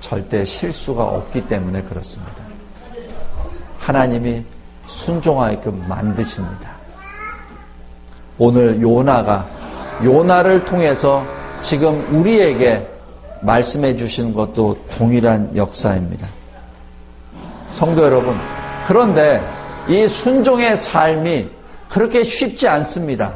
절대 0.00 0.42
실수가 0.44 1.04
없기 1.04 1.46
때문에 1.46 1.82
그렇습니다. 1.82 2.42
하나님이 3.78 4.42
순종하게끔 4.86 5.86
만드십니다. 5.86 6.70
오늘 8.38 8.80
요나가 8.80 9.46
요나를 10.02 10.64
통해서 10.64 11.24
지금 11.62 12.04
우리에게 12.10 12.86
말씀해 13.42 13.96
주시는 13.96 14.32
것도 14.32 14.78
동일한 14.96 15.54
역사입니다. 15.54 16.26
성도 17.70 18.02
여러분, 18.02 18.34
그런데 18.86 19.42
이 19.88 20.08
순종의 20.08 20.76
삶이 20.76 21.48
그렇게 21.88 22.24
쉽지 22.24 22.66
않습니다. 22.68 23.34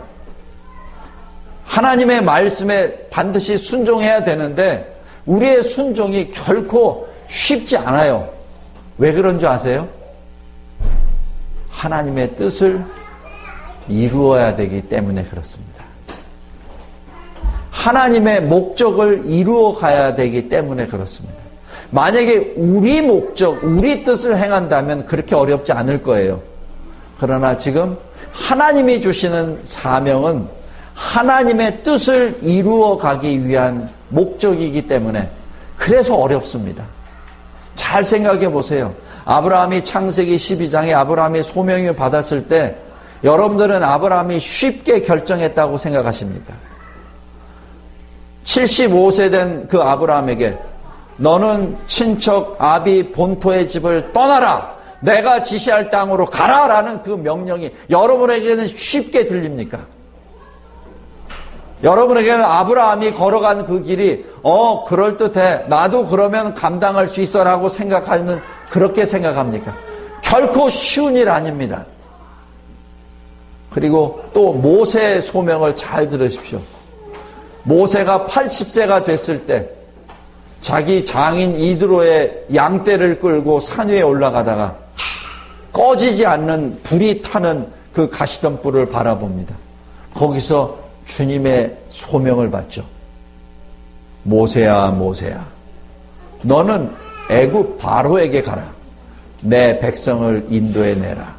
하나님의 1.65 2.23
말씀에 2.23 3.09
반드시 3.11 3.57
순종해야 3.57 4.25
되는데 4.25 5.01
우리의 5.27 5.63
순종이 5.63 6.31
결코 6.31 7.09
쉽지 7.27 7.77
않아요. 7.77 8.33
왜 8.97 9.13
그런 9.13 9.39
줄 9.39 9.49
아세요? 9.49 9.89
하나님의 11.71 12.37
뜻을 12.37 12.85
이루어야 13.89 14.57
되기 14.57 14.83
때문에 14.83 15.23
그렇습니다. 15.25 15.78
하나님의 17.71 18.43
목적을 18.43 19.25
이루어 19.27 19.77
가야 19.77 20.15
되기 20.15 20.49
때문에 20.49 20.87
그렇습니다. 20.87 21.37
만약에 21.91 22.55
우리 22.57 23.01
목적, 23.01 23.63
우리 23.63 24.05
뜻을 24.05 24.37
행한다면 24.37 25.05
그렇게 25.05 25.35
어렵지 25.35 25.73
않을 25.73 26.03
거예요. 26.03 26.43
그러나 27.19 27.57
지금 27.57 27.97
하나님이 28.33 29.01
주시는 29.01 29.61
사명은 29.65 30.47
하나님의 30.95 31.83
뜻을 31.83 32.39
이루어 32.43 32.99
가기 32.99 33.47
위한 33.47 33.89
목적이기 34.09 34.87
때문에 34.87 35.29
그래서 35.77 36.15
어렵습니다. 36.17 36.85
잘 37.75 38.03
생각해 38.05 38.51
보세요. 38.51 38.95
아브라함이 39.25 39.85
창세기 39.85 40.37
12장에 40.37 40.93
아브라함이 40.95 41.43
소명을 41.43 41.95
받았을 41.95 42.49
때 42.49 42.77
여러분들은 43.25 43.83
아브라함이 43.83 44.41
쉽게 44.41 45.03
결정했다고 45.03 45.79
생각하십니까? 45.79 46.55
75세 48.49 49.31
된 49.31 49.69
그 49.69 49.79
아브라함에게 49.79 50.57
너는 51.19 51.77
친척 51.87 52.57
아비 52.59 53.13
본토의 53.13 53.69
집을 53.69 54.13
떠나라. 54.13 54.79
내가 55.01 55.43
지시할 55.43 55.91
땅으로 55.91 56.27
가라라는 56.27 57.03
그 57.03 57.11
명령이 57.11 57.71
여러분에게는 57.91 58.67
쉽게 58.67 59.27
들립니까? 59.27 59.81
여러분에게는 61.85 62.45
아브라함이 62.45 63.13
걸어간 63.13 63.65
그 63.65 63.83
길이 63.83 64.25
어 64.43 64.83
그럴듯해 64.85 65.67
나도 65.69 66.07
그러면 66.07 66.55
감당할 66.55 67.07
수 67.07 67.21
있어라고 67.21 67.69
생각하는 67.69 68.41
그렇게 68.71 69.07
생각합니까? 69.07 69.77
결코 70.23 70.69
쉬운 70.71 71.17
일 71.17 71.29
아닙니다. 71.29 71.85
그리고 73.71 74.25
또 74.33 74.53
모세의 74.55 75.23
소명을 75.23 75.77
잘 75.77 76.09
들으십시오. 76.09 76.61
모세가 77.65 78.27
80세가 78.27 79.05
됐을 79.05 79.47
때 79.47 79.69
자기 80.61 81.05
장인 81.05 81.59
이드로의 81.59 82.47
양떼를 82.55 83.21
끌고 83.21 83.61
산 83.61 83.89
위에 83.89 84.03
올라가다가 84.03 84.77
꺼지지 85.73 86.27
않는 86.27 86.81
불이 86.83 87.23
타는 87.23 87.69
그 87.93 88.09
가시던 88.09 88.63
뿔을 88.63 88.87
바라봅니다. 88.87 89.55
거기서 90.15 90.79
주님의 91.05 91.77
소명을 91.91 92.51
받죠. 92.51 92.85
모세야 94.25 94.89
모세야 94.89 95.47
너는 96.43 96.91
애굽 97.31 97.79
바로에게 97.79 98.43
가라. 98.43 98.73
내 99.41 99.79
백성을 99.79 100.47
인도해 100.49 100.95
내라. 100.95 101.37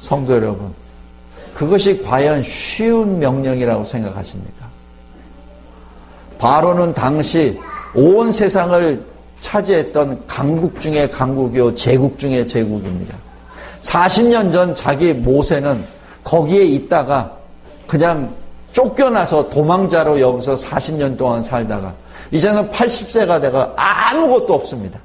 성도 0.00 0.34
여러분 0.34 0.72
그것이 1.54 2.02
과연 2.02 2.42
쉬운 2.42 3.18
명령이라고 3.18 3.84
생각하십니까? 3.84 4.69
바로는 6.40 6.94
당시 6.94 7.60
온 7.94 8.32
세상을 8.32 9.04
차지했던 9.40 10.26
강국 10.26 10.80
중의 10.80 11.10
강국이요, 11.10 11.74
제국 11.74 12.18
중의 12.18 12.48
제국입니다. 12.48 13.14
40년 13.82 14.50
전 14.50 14.74
자기 14.74 15.12
모세는 15.12 15.84
거기에 16.24 16.64
있다가 16.64 17.36
그냥 17.86 18.34
쫓겨나서 18.72 19.50
도망자로 19.50 20.20
여기서 20.20 20.54
40년 20.54 21.16
동안 21.16 21.42
살다가 21.42 21.94
이제는 22.30 22.70
80세가 22.70 23.40
돼가 23.40 23.72
아무것도 23.76 24.54
없습니다. 24.54 24.98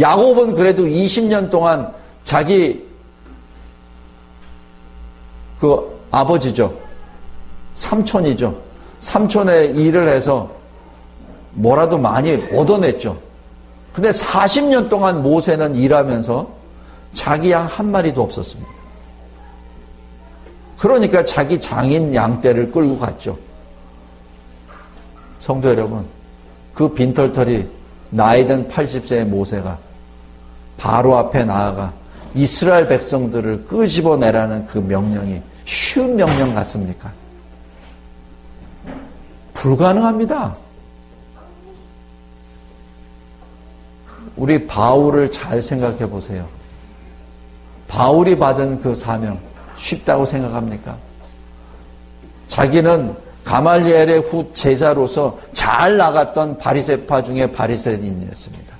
야곱은 0.00 0.54
그래도 0.54 0.84
20년 0.84 1.50
동안 1.50 1.92
자기 2.24 2.86
그 5.58 6.00
아버지죠. 6.10 6.74
삼촌이죠. 7.74 8.71
삼촌의 9.02 9.76
일을 9.76 10.08
해서 10.08 10.50
뭐라도 11.54 11.98
많이 11.98 12.34
얻어냈죠. 12.54 13.18
근데 13.92 14.10
40년 14.10 14.88
동안 14.88 15.22
모세는 15.22 15.74
일하면서 15.74 16.48
자기 17.12 17.50
양 17.50 17.66
한 17.66 17.90
마리도 17.90 18.22
없었습니다. 18.22 18.70
그러니까 20.78 21.24
자기 21.24 21.60
장인 21.60 22.14
양떼를 22.14 22.70
끌고 22.70 22.98
갔죠. 22.98 23.36
성도 25.40 25.68
여러분, 25.68 26.06
그 26.72 26.94
빈털털이 26.94 27.66
나이든 28.10 28.68
80세의 28.68 29.24
모세가 29.24 29.78
바로 30.78 31.16
앞에 31.18 31.44
나아가 31.44 31.92
이스라엘 32.34 32.86
백성들을 32.86 33.64
끄집어내라는 33.66 34.66
그 34.66 34.78
명령이 34.78 35.42
쉬운 35.64 36.16
명령 36.16 36.54
같습니까? 36.54 37.12
불가능합니다. 39.62 40.56
우리 44.34 44.66
바울을 44.66 45.30
잘 45.30 45.62
생각해 45.62 46.10
보세요. 46.10 46.48
바울이 47.86 48.36
받은 48.36 48.80
그 48.80 48.92
사명 48.96 49.38
쉽다고 49.76 50.26
생각합니까? 50.26 50.96
자기는 52.48 53.14
가말리엘의 53.44 54.20
후 54.22 54.50
제자로서 54.52 55.38
잘 55.52 55.96
나갔던 55.96 56.58
바리세파 56.58 57.22
중에 57.22 57.52
바리새인이었습니다. 57.52 58.72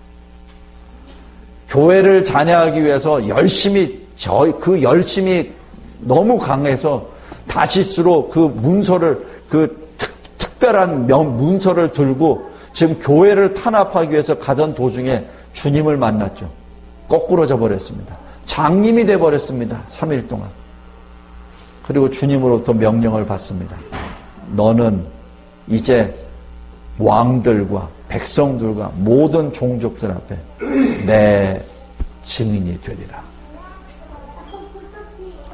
교회를 1.68 2.24
잔해하기 2.24 2.82
위해서 2.82 3.28
열심히 3.28 4.04
저 4.16 4.50
그 4.58 4.82
열심히 4.82 5.52
너무 6.00 6.38
강해서 6.38 7.06
다시스로 7.46 8.28
그 8.28 8.38
문서를 8.40 9.24
그 9.48 9.81
특, 10.62 10.72
특별한 10.72 11.06
명, 11.08 11.36
문서를 11.36 11.92
들고 11.92 12.50
지금 12.72 12.98
교회를 13.00 13.54
탄압하기 13.54 14.12
위해서 14.12 14.38
가던 14.38 14.76
도중에 14.76 15.26
주님을 15.52 15.96
만났죠. 15.96 16.48
거꾸로 17.08 17.46
져버렸습니다. 17.46 18.16
장님이 18.46 19.04
돼버렸습니다. 19.04 19.82
3일 19.88 20.28
동안. 20.28 20.48
그리고 21.82 22.08
주님으로부터 22.08 22.72
명령을 22.74 23.26
받습니다. 23.26 23.76
너는 24.52 25.04
이제 25.66 26.14
왕들과 26.98 27.88
백성들과 28.08 28.92
모든 28.94 29.52
종족들 29.52 30.10
앞에 30.10 30.38
내 31.04 31.62
증인이 32.22 32.80
되리라. 32.80 33.20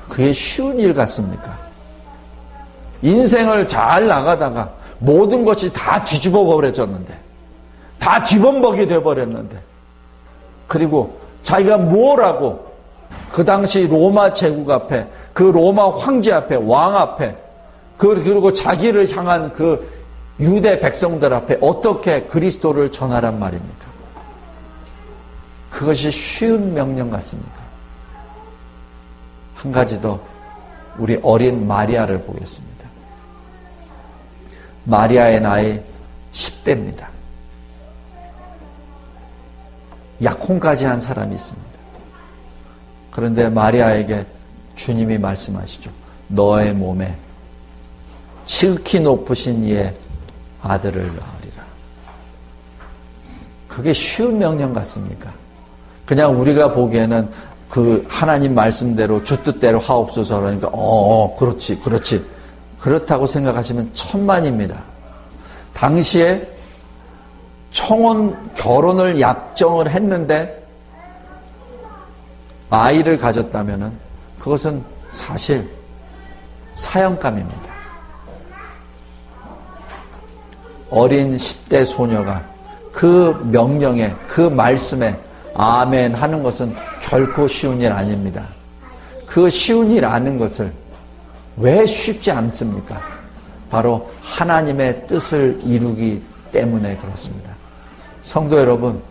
그게 0.09 0.33
쉬운 0.33 0.79
일 0.79 0.92
같습니까? 0.92 1.57
인생을 3.03 3.68
잘 3.68 4.07
나가다가 4.07 4.78
모든 4.98 5.44
것이 5.44 5.72
다 5.72 6.02
뒤집어 6.02 6.44
버려졌는데, 6.44 7.16
다 7.98 8.22
뒤범벅이 8.22 8.87
되어버렸는데, 8.87 9.58
그리고 10.66 11.18
자기가 11.42 11.78
뭐라고 11.78 12.68
그 13.30 13.44
당시 13.44 13.87
로마 13.87 14.32
제국 14.32 14.70
앞에, 14.70 15.06
그 15.32 15.42
로마 15.44 15.88
황제 15.90 16.32
앞에, 16.32 16.56
왕 16.56 16.96
앞에, 16.96 17.37
그, 17.96 18.22
그리고 18.22 18.52
자기를 18.52 19.14
향한 19.16 19.52
그 19.52 19.98
유대 20.40 20.78
백성들 20.78 21.32
앞에 21.32 21.58
어떻게 21.61 22.22
그리스도를 22.22 22.92
전하란 22.92 23.38
말입니까? 23.38 23.88
그것이 25.70 26.11
쉬운 26.11 26.74
명령 26.74 27.11
같습니다. 27.11 27.58
한 29.56 29.72
가지 29.72 30.00
더 30.00 30.20
우리 30.98 31.18
어린 31.22 31.66
마리아를 31.66 32.22
보겠습니다. 32.22 32.67
마리아의 34.88 35.40
나이 35.42 35.81
10대입니다. 36.33 37.07
약혼까지 40.22 40.85
한 40.85 41.01
사람이 41.01 41.35
있습니다. 41.35 41.68
그런데 43.11 43.51
마리아에게 43.51 44.24
주님이 44.77 45.18
말씀하시죠. 45.18 45.90
너의 46.29 46.72
몸에 46.72 47.14
지극히 48.46 48.98
높으신 49.01 49.62
이의 49.64 49.94
아들을 50.62 51.03
낳으리라. 51.03 51.64
그게 53.68 53.92
쉬운 53.92 54.38
명령 54.38 54.72
같습니까? 54.72 55.33
그냥 56.07 56.40
우리가 56.40 56.72
보기에는 56.72 57.31
그 57.68 58.07
하나님 58.09 58.55
말씀대로 58.55 59.22
주 59.22 59.42
뜻대로 59.42 59.79
하옵소서 59.79 60.40
그러니까 60.40 60.68
어, 60.68 60.72
어 60.72 61.37
그렇지 61.37 61.79
그렇지 61.81 62.24
그렇다고 62.81 63.27
생각하시면 63.27 63.91
천만입니다. 63.93 64.83
당시에 65.75 66.49
청혼 67.71 68.53
결혼을 68.55 69.21
약정을 69.21 69.91
했는데 69.91 70.67
아이를 72.71 73.17
가졌다면은 73.17 73.93
그것은 74.38 74.83
사실 75.11 75.69
사형감입니다. 76.73 77.79
어린 80.91 81.37
10대 81.37 81.85
소녀가 81.85 82.43
그 82.93 83.41
명령에 83.51 84.14
그 84.27 84.41
말씀에 84.41 85.19
아멘 85.55 86.14
하는 86.14 86.43
것은 86.43 86.75
결코 87.01 87.47
쉬운 87.49 87.81
일 87.81 87.93
아닙니다. 87.93 88.45
그 89.27 89.51
쉬운 89.51 89.91
일 89.91 90.05
아는 90.05 90.38
것을 90.38 90.73
왜 91.61 91.87
쉽지 91.87 92.31
않습니까? 92.31 93.01
바로 93.71 94.11
하나님의 94.23 95.07
뜻을 95.07 95.61
이루기 95.64 96.23
때문에 96.53 96.97
그렇습니다. 96.97 97.51
성도 98.23 98.59
여러분, 98.59 99.03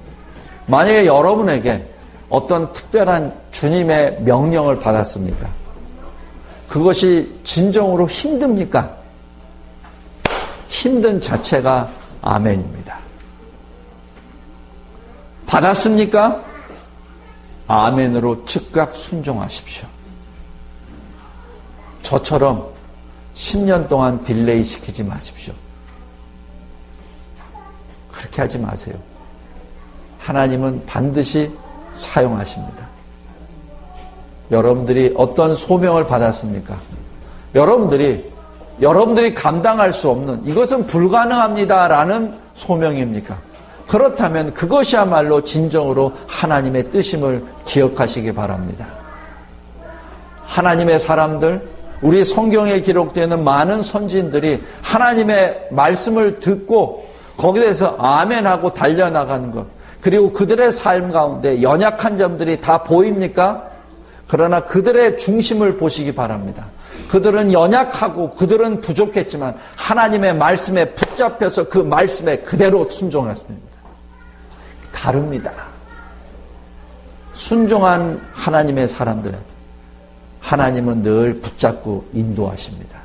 만약에 0.68 1.06
여러분에게 1.06 1.86
어떤 2.30 2.74
특별한 2.74 3.34
주님의 3.52 4.22
명령을 4.24 4.80
받았습니까? 4.80 5.48
그것이 6.68 7.40
진정으로 7.44 8.08
힘듭니까? 8.08 8.98
힘든 10.68 11.22
자체가 11.22 11.90
아멘입니다. 12.22 12.98
받았습니까? 15.46 16.44
아멘으로 17.68 18.46
즉각 18.46 18.96
순종하십시오. 18.96 19.97
저처럼 22.08 22.70
10년 23.36 23.90
동안 23.90 24.24
delay 24.24 24.64
시키지 24.64 25.04
마십시오. 25.04 25.54
그렇게 28.10 28.42
하지 28.42 28.58
마세요. 28.58 28.96
하나님은 30.20 30.86
반드시 30.86 31.52
사용하십니다. 31.92 32.88
여러분들이 34.52 35.14
어떤 35.18 35.54
소명을 35.54 36.08
받았습니까? 36.08 36.80
여러분들이 37.56 38.32
여러분들이 38.80 39.34
감당할 39.34 39.92
수 39.92 40.10
없는 40.10 40.46
이것은 40.46 40.88
불가능합니다라는 40.88 42.40
소명입니까? 42.54 43.38
그렇다면 43.86 44.54
그것이야말로 44.54 45.44
진정으로 45.44 46.14
하나님의 46.28 46.90
뜻임을 46.90 47.46
기억하시기 47.66 48.32
바랍니다. 48.34 48.88
하나님의 50.46 51.00
사람들, 51.02 51.77
우리 52.02 52.24
성경에 52.24 52.82
기록되는 52.82 53.44
많은 53.44 53.82
선진들이 53.82 54.64
하나님의 54.82 55.70
말씀을 55.72 56.40
듣고 56.40 57.08
거기에 57.38 57.64
대해서 57.64 57.96
아멘하고 57.98 58.74
달려나가는 58.74 59.52
것. 59.52 59.66
그리고 60.02 60.32
그들의 60.32 60.72
삶 60.72 61.12
가운데 61.12 61.62
연약한 61.62 62.18
점들이 62.18 62.62
다 62.62 62.84
보입니까? 62.84 63.64
그러나 64.28 64.62
그들의 64.62 65.18
중심을 65.18 65.78
보시기 65.78 66.14
바랍니다. 66.14 66.66
그들은 67.10 67.54
연약하고 67.54 68.32
그들은 68.32 68.82
부족했지만 68.82 69.56
하나님의 69.76 70.36
말씀에 70.36 70.92
붙잡혀서 70.94 71.70
그 71.70 71.78
말씀에 71.78 72.38
그대로 72.40 72.90
순종했습니다. 72.90 73.68
다릅니다. 74.94 75.52
순종한 77.34 78.20
하나님의 78.34 78.90
사람들은 78.90 79.57
하나님은 80.40 81.02
늘 81.02 81.40
붙잡고 81.40 82.06
인도하십니다. 82.14 83.00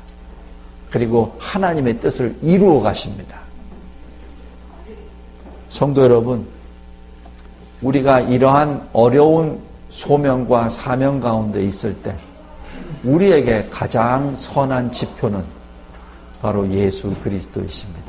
그리고 0.89 1.35
하나님의 1.39 1.99
뜻을 1.99 2.35
이루어 2.41 2.81
가십니다. 2.81 3.39
성도 5.69 6.03
여러분, 6.03 6.45
우리가 7.81 8.21
이러한 8.21 8.89
어려운 8.93 9.59
소명과 9.89 10.69
사명 10.69 11.19
가운데 11.19 11.63
있을 11.63 11.95
때 11.95 12.15
우리에게 13.03 13.69
가장 13.69 14.35
선한 14.35 14.91
지표는 14.91 15.43
바로 16.41 16.69
예수 16.69 17.13
그리스도이십니다. 17.23 18.02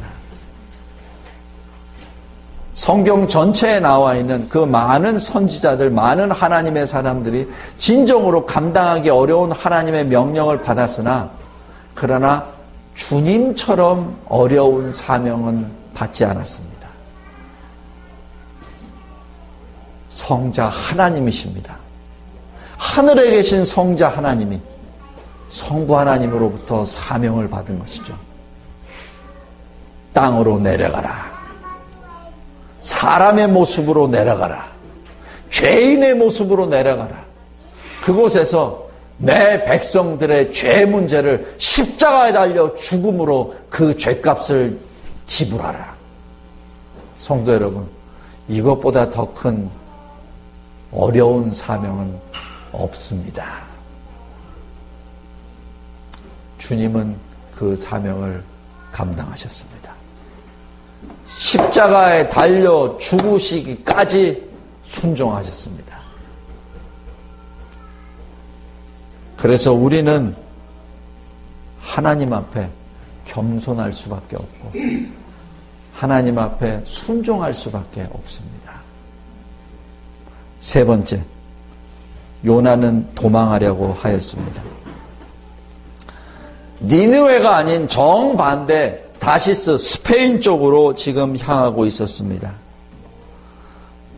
성경 2.75 3.29
전체에 3.29 3.79
나와 3.79 4.17
있는 4.17 4.49
그 4.49 4.59
많은 4.59 5.19
선지자들, 5.19 5.91
많은 5.91 6.33
하나님의 6.33 6.89
사람들이 6.89 7.49
진정으로 7.79 8.47
감당하기 8.47 9.11
어려운 9.11 9.53
하나님의 9.53 10.07
명령을 10.07 10.61
받았으나, 10.63 11.31
그러나 11.95 12.47
주님처럼 12.95 14.17
어려운 14.29 14.93
사명은 14.93 15.71
받지 15.95 16.25
않았습니다. 16.25 16.75
성자 20.09 20.67
하나님이십니다. 20.67 21.77
하늘에 22.77 23.31
계신 23.31 23.65
성자 23.65 24.09
하나님이 24.09 24.61
성부 25.49 25.97
하나님으로부터 25.97 26.85
사명을 26.85 27.49
받은 27.49 27.79
것이죠. 27.79 28.17
땅으로 30.13 30.59
내려가라. 30.59 31.34
사람의 32.85 33.49
모습으로 33.49 34.09
내려가라. 34.09 34.71
죄인의 35.49 36.17
모습으로 36.17 36.67
내려가라. 36.67 37.25
그곳에서 38.03 38.89
내 39.17 39.65
백성들의 39.65 40.53
죄 40.53 40.85
문제를 40.85 41.55
십자가에 41.57 42.33
달려 42.33 42.75
죽음으로 42.75 43.55
그 43.71 43.97
죄값을 43.97 44.79
지불하라. 45.27 45.95
성도 47.17 47.55
여러분, 47.55 47.89
이것보다 48.49 49.09
더 49.11 49.33
큰 49.33 49.71
어려운 50.93 51.55
사명은 51.55 52.15
없습니다. 52.71 53.63
주님은 56.59 57.17
그 57.55 57.75
사명을 57.75 58.45
감당하셨습니다. 58.93 59.84
십자가에 61.39 62.29
달려 62.29 62.97
죽으시기까지 62.99 64.43
순종하셨습니다. 64.83 65.99
그래서 69.37 69.73
우리는 69.73 70.35
하나님 71.81 72.33
앞에 72.33 72.69
겸손할 73.25 73.93
수밖에 73.93 74.37
없고 74.37 74.73
하나님 75.93 76.39
앞에 76.39 76.81
순종할 76.85 77.53
수밖에 77.55 78.07
없습니다. 78.13 78.81
세 80.61 80.85
번째, 80.85 81.23
요나는 82.45 83.15
도망하려고 83.15 83.93
하였습니다. 83.93 84.63
니느웨가 86.81 87.57
아닌 87.57 87.87
정반대 87.87 89.04
다시스 89.25 89.79
스페인 89.79 90.39
쪽으로 90.39 90.95
지금 90.95 91.35
향하고 91.39 91.87
있었습니다. 91.87 92.53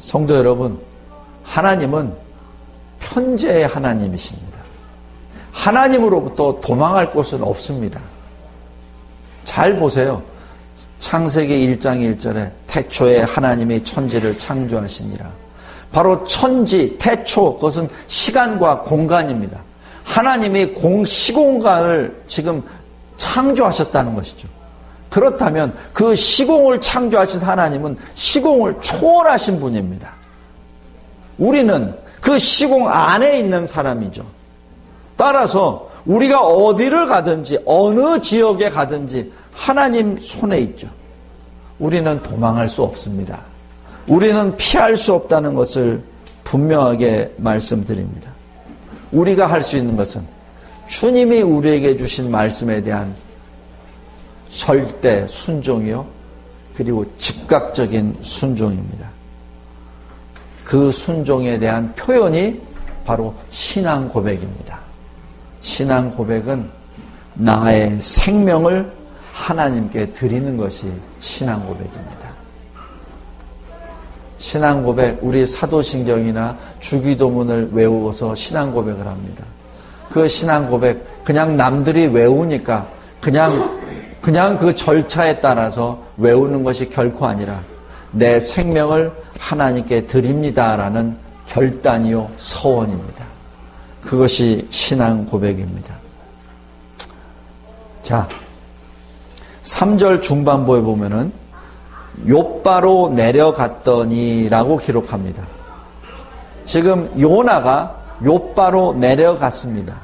성도 0.00 0.34
여러분, 0.34 0.80
하나님은 1.44 2.12
편재의 2.98 3.68
하나님이십니다. 3.68 4.58
하나님으로부터 5.52 6.60
도망할 6.60 7.12
곳은 7.12 7.44
없습니다. 7.44 8.00
잘 9.44 9.78
보세요. 9.78 10.24
창세기 10.98 11.54
1장 11.54 12.00
1절에 12.18 12.50
태초에 12.66 13.20
하나님이 13.20 13.84
천지를 13.84 14.36
창조하시니라. 14.36 15.30
바로 15.92 16.24
천지, 16.24 16.98
태초, 16.98 17.54
그것은 17.54 17.88
시간과 18.08 18.80
공간입니다. 18.80 19.60
하나님이 20.02 20.74
공, 20.74 21.04
시공간을 21.04 22.24
지금 22.26 22.60
창조하셨다는 23.18 24.16
것이죠. 24.16 24.55
그렇다면 25.10 25.74
그 25.92 26.14
시공을 26.14 26.80
창조하신 26.80 27.40
하나님은 27.40 27.96
시공을 28.14 28.76
초월하신 28.80 29.60
분입니다. 29.60 30.12
우리는 31.38 31.94
그 32.20 32.38
시공 32.38 32.88
안에 32.88 33.38
있는 33.38 33.66
사람이죠. 33.66 34.24
따라서 35.16 35.90
우리가 36.04 36.40
어디를 36.40 37.06
가든지 37.06 37.58
어느 37.64 38.20
지역에 38.20 38.70
가든지 38.70 39.32
하나님 39.52 40.18
손에 40.20 40.58
있죠. 40.60 40.88
우리는 41.78 42.22
도망할 42.22 42.68
수 42.68 42.82
없습니다. 42.82 43.42
우리는 44.06 44.56
피할 44.56 44.96
수 44.96 45.14
없다는 45.14 45.54
것을 45.54 46.02
분명하게 46.44 47.34
말씀드립니다. 47.38 48.30
우리가 49.12 49.46
할 49.46 49.62
수 49.62 49.76
있는 49.76 49.96
것은 49.96 50.22
주님이 50.86 51.42
우리에게 51.42 51.96
주신 51.96 52.30
말씀에 52.30 52.82
대한 52.82 53.14
절대 54.48 55.26
순종이요. 55.26 56.06
그리고 56.74 57.04
즉각적인 57.18 58.18
순종입니다. 58.20 59.08
그 60.64 60.90
순종에 60.90 61.58
대한 61.58 61.94
표현이 61.94 62.60
바로 63.04 63.34
신앙 63.50 64.08
고백입니다. 64.08 64.80
신앙 65.60 66.10
고백은 66.14 66.68
나의 67.34 68.00
생명을 68.00 68.90
하나님께 69.32 70.12
드리는 70.12 70.56
것이 70.56 70.90
신앙 71.20 71.64
고백입니다. 71.66 72.26
신앙 74.38 74.84
고백, 74.84 75.18
우리 75.22 75.46
사도신경이나 75.46 76.56
주기도문을 76.80 77.70
외우어서 77.72 78.34
신앙 78.34 78.72
고백을 78.72 79.06
합니다. 79.06 79.44
그 80.10 80.28
신앙 80.28 80.68
고백, 80.68 81.24
그냥 81.24 81.56
남들이 81.56 82.06
외우니까 82.06 82.86
그냥, 83.20 83.52
그냥 84.26 84.58
그 84.58 84.74
절차에 84.74 85.38
따라서 85.38 86.02
외우는 86.16 86.64
것이 86.64 86.90
결코 86.90 87.26
아니라 87.26 87.62
내 88.10 88.40
생명을 88.40 89.12
하나님께 89.38 90.08
드립니다라는 90.08 91.16
결단이요, 91.46 92.32
서원입니다. 92.36 93.24
그것이 94.02 94.66
신앙 94.68 95.26
고백입니다. 95.26 95.94
자, 98.02 98.28
3절 99.62 100.20
중반부에 100.20 100.80
보면은 100.80 101.32
요바로 102.26 103.10
내려갔더니라고 103.10 104.78
기록합니다. 104.78 105.46
지금 106.64 107.14
요나가 107.20 108.02
요바로 108.24 108.94
내려갔습니다. 108.94 109.94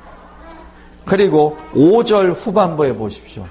그리고 1.06 1.58
5절 1.74 2.37
후반부에 2.37 2.94
보십시오. 2.94 3.44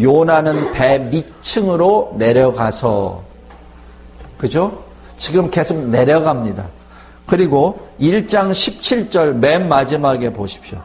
요나는 0.00 0.72
배 0.72 0.98
밑층으로 0.98 2.14
내려가서 2.16 3.22
그죠? 4.36 4.84
지금 5.16 5.50
계속 5.50 5.78
내려갑니다. 5.78 6.66
그리고 7.26 7.88
1장 8.00 8.50
17절 8.50 9.34
맨 9.34 9.68
마지막에 9.68 10.32
보십시오. 10.32 10.78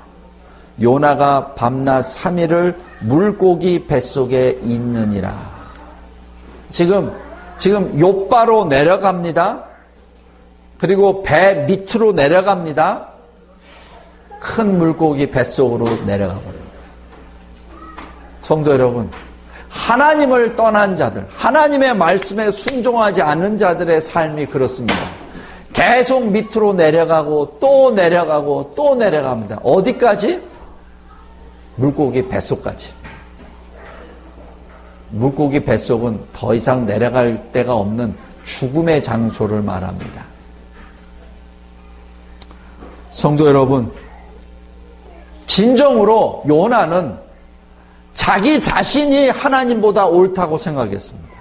요나가 0.82 1.54
밤낮 1.54 2.02
3일을 2.16 2.76
물고기 3.02 3.86
뱃속에 3.86 4.60
있느니라. 4.64 5.52
지금 6.70 7.14
지금 7.58 7.98
요바로 8.00 8.66
내려갑니다. 8.66 9.64
그리고 10.80 11.22
배 11.22 11.66
밑으로 11.66 12.12
내려갑니다. 12.14 13.10
큰 14.40 14.78
물고기 14.78 15.32
뱃속으로 15.32 16.04
내려가 16.06 16.34
버립니다. 16.34 16.63
성도 18.44 18.72
여러분, 18.72 19.10
하나님을 19.70 20.58
떠난 20.58 20.98
자들, 20.98 21.26
하나님의 21.34 21.96
말씀에 21.96 22.52
순종하지 22.52 23.22
않는 23.22 23.58
자들의 23.58 24.02
삶이 24.02 24.48
그렇습니다. 24.48 24.96
계속 25.72 26.30
밑으로 26.30 26.74
내려가고 26.74 27.58
또 27.62 27.92
내려가고 27.92 28.74
또 28.76 28.96
내려갑니다. 28.96 29.60
어디까지? 29.64 30.44
물고기 31.78 32.28
뱃속까지. 32.28 32.94
물고기 35.12 35.62
뱃속은 35.62 36.20
더 36.34 36.54
이상 36.54 36.86
내려갈 36.86 37.50
데가 37.54 37.76
없는 37.76 38.14
죽음의 38.44 39.02
장소를 39.04 39.62
말합니다. 39.62 40.26
성도 43.12 43.48
여러분, 43.48 43.90
진정으로 45.48 46.44
요나는 46.46 47.23
자기 48.14 48.62
자신이 48.62 49.30
하나님보다 49.30 50.06
옳다고 50.06 50.58
생각했습니다. 50.58 51.34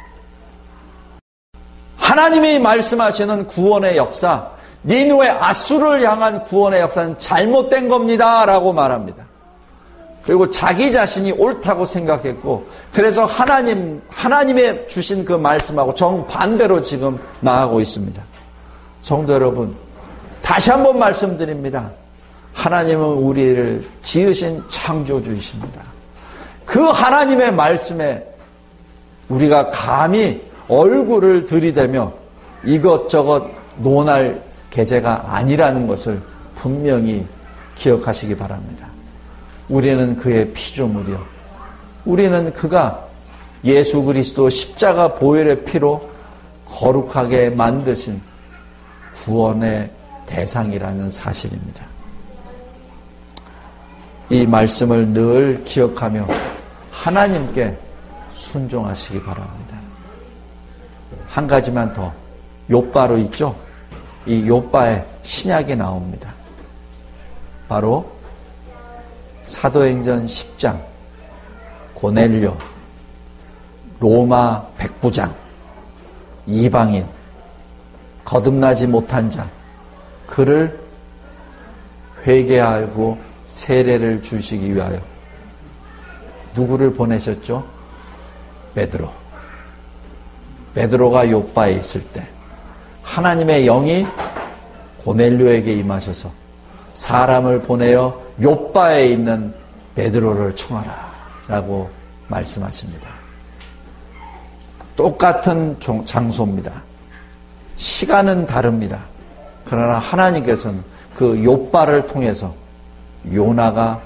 하나님이 1.97 2.59
말씀하시는 2.59 3.47
구원의 3.47 3.97
역사, 3.97 4.51
니누의 4.85 5.31
아수를 5.31 6.03
향한 6.03 6.43
구원의 6.43 6.81
역사는 6.81 7.19
잘못된 7.19 7.89
겁니다. 7.89 8.45
라고 8.45 8.73
말합니다. 8.73 9.25
그리고 10.25 10.51
자기 10.51 10.93
자신이 10.93 11.33
옳다고 11.33 11.87
생각했고, 11.87 12.67
그래서 12.93 13.25
하나님, 13.25 14.03
하나님의 14.09 14.89
주신 14.89 15.25
그 15.25 15.33
말씀하고 15.33 15.95
정반대로 15.95 16.83
지금 16.83 17.19
나가고 17.41 17.81
있습니다. 17.81 18.23
성도 19.03 19.33
여러분, 19.33 19.75
다시 20.43 20.71
한번 20.71 20.99
말씀드립니다. 20.99 21.91
하나님은 22.55 23.05
우리를 23.05 23.89
지으신 24.03 24.63
창조주이십니다. 24.69 25.92
그 26.65 26.81
하나님의 26.81 27.53
말씀에 27.53 28.27
우리가 29.29 29.71
감히 29.71 30.43
얼굴을 30.69 31.47
들이대며 31.47 32.13
이것저것 32.65 33.51
논할 33.77 34.43
계제가 34.71 35.35
아니라는 35.35 35.87
것을 35.87 36.21
분명히 36.55 37.27
기억하시기 37.75 38.37
바랍니다. 38.37 38.87
우리는 39.69 40.17
그의 40.17 40.53
피조물이요. 40.53 41.21
우리는 42.05 42.53
그가 42.53 43.07
예수 43.65 44.03
그리스도 44.03 44.51
십자가 44.51 45.15
보혈의 45.15 45.65
피로 45.65 46.11
거룩하게 46.67 47.51
만드신 47.51 48.21
구원의 49.15 49.91
대상이라는 50.27 51.11
사실입니다. 51.11 51.92
이 54.33 54.47
말씀을 54.47 55.09
늘 55.09 55.63
기억하며 55.63 56.27
하나님께 56.91 57.77
순종하시기 58.31 59.23
바랍니다. 59.25 59.79
한 61.29 61.47
가지만 61.47 61.93
더 61.93 62.11
요바로 62.71 63.19
있죠? 63.19 63.55
이 64.25 64.49
요바의 64.49 65.05
신약이 65.21 65.77
나옵니다. 65.77 66.33
바로 67.69 68.11
사도행전 69.45 70.25
10장 70.25 70.83
고넬료 71.93 72.57
로마 74.01 74.67
백부장 74.79 75.35
이방인 76.47 77.05
거듭나지 78.25 78.87
못한 78.87 79.29
자 79.29 79.47
그를 80.27 80.81
회개하고 82.27 83.32
세례를 83.55 84.23
주시기 84.23 84.75
위하여 84.75 85.01
누구를 86.55 86.93
보내셨죠? 86.93 87.65
베드로. 88.75 89.11
베드로가 90.75 91.31
요바에 91.31 91.75
있을 91.75 92.03
때 92.03 92.27
하나님의 93.03 93.67
영이 93.67 94.07
고넬료에게 95.05 95.75
임하셔서 95.75 96.31
사람을 96.95 97.63
보내어 97.63 98.21
요바에 98.41 99.09
있는 99.09 99.55
베드로를 99.95 100.57
청하라 100.57 101.13
라고 101.49 101.91
말씀하십니다. 102.29 103.09
똑같은 104.97 105.77
장소입니다. 106.05 106.83
시간은 107.77 108.47
다릅니다. 108.47 109.01
그러나 109.65 109.99
하나님께서는 109.99 110.83
그 111.15 111.43
요바를 111.45 112.07
통해서 112.07 112.55
요나가 113.31 114.01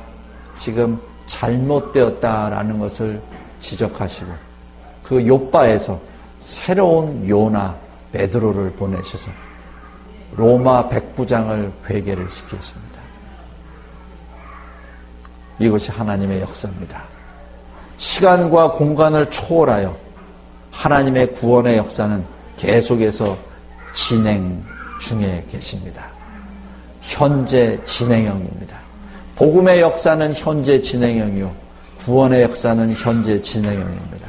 지금 0.56 1.00
잘못되었다라는 1.26 2.78
것을 2.78 3.20
지적하시고 3.60 4.32
그 5.02 5.26
요바에서 5.26 6.00
새로운 6.40 7.28
요나 7.28 7.76
베드로를 8.12 8.72
보내셔서 8.72 9.30
로마 10.36 10.88
백부장을 10.88 11.72
회개를 11.88 12.28
시키십니다. 12.28 13.00
이것이 15.58 15.90
하나님의 15.90 16.40
역사입니다. 16.42 17.02
시간과 17.96 18.72
공간을 18.72 19.30
초월하여 19.30 19.96
하나님의 20.70 21.32
구원의 21.34 21.78
역사는 21.78 22.24
계속해서 22.56 23.36
진행 23.94 24.62
중에 25.00 25.44
계십니다. 25.50 26.06
현재 27.00 27.82
진행형입니다. 27.84 28.85
복음의 29.36 29.82
역사는 29.82 30.32
현재 30.34 30.80
진행형이요. 30.80 31.52
구원의 32.00 32.42
역사는 32.42 32.94
현재 32.94 33.40
진행형입니다. 33.40 34.26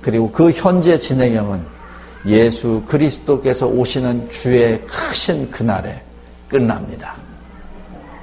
그리고 0.00 0.30
그 0.30 0.50
현재 0.50 0.98
진행형은 0.98 1.60
예수 2.26 2.82
그리스도께서 2.86 3.66
오시는 3.66 4.30
주의 4.30 4.80
크신 4.86 5.50
그날에 5.50 6.00
끝납니다. 6.48 7.14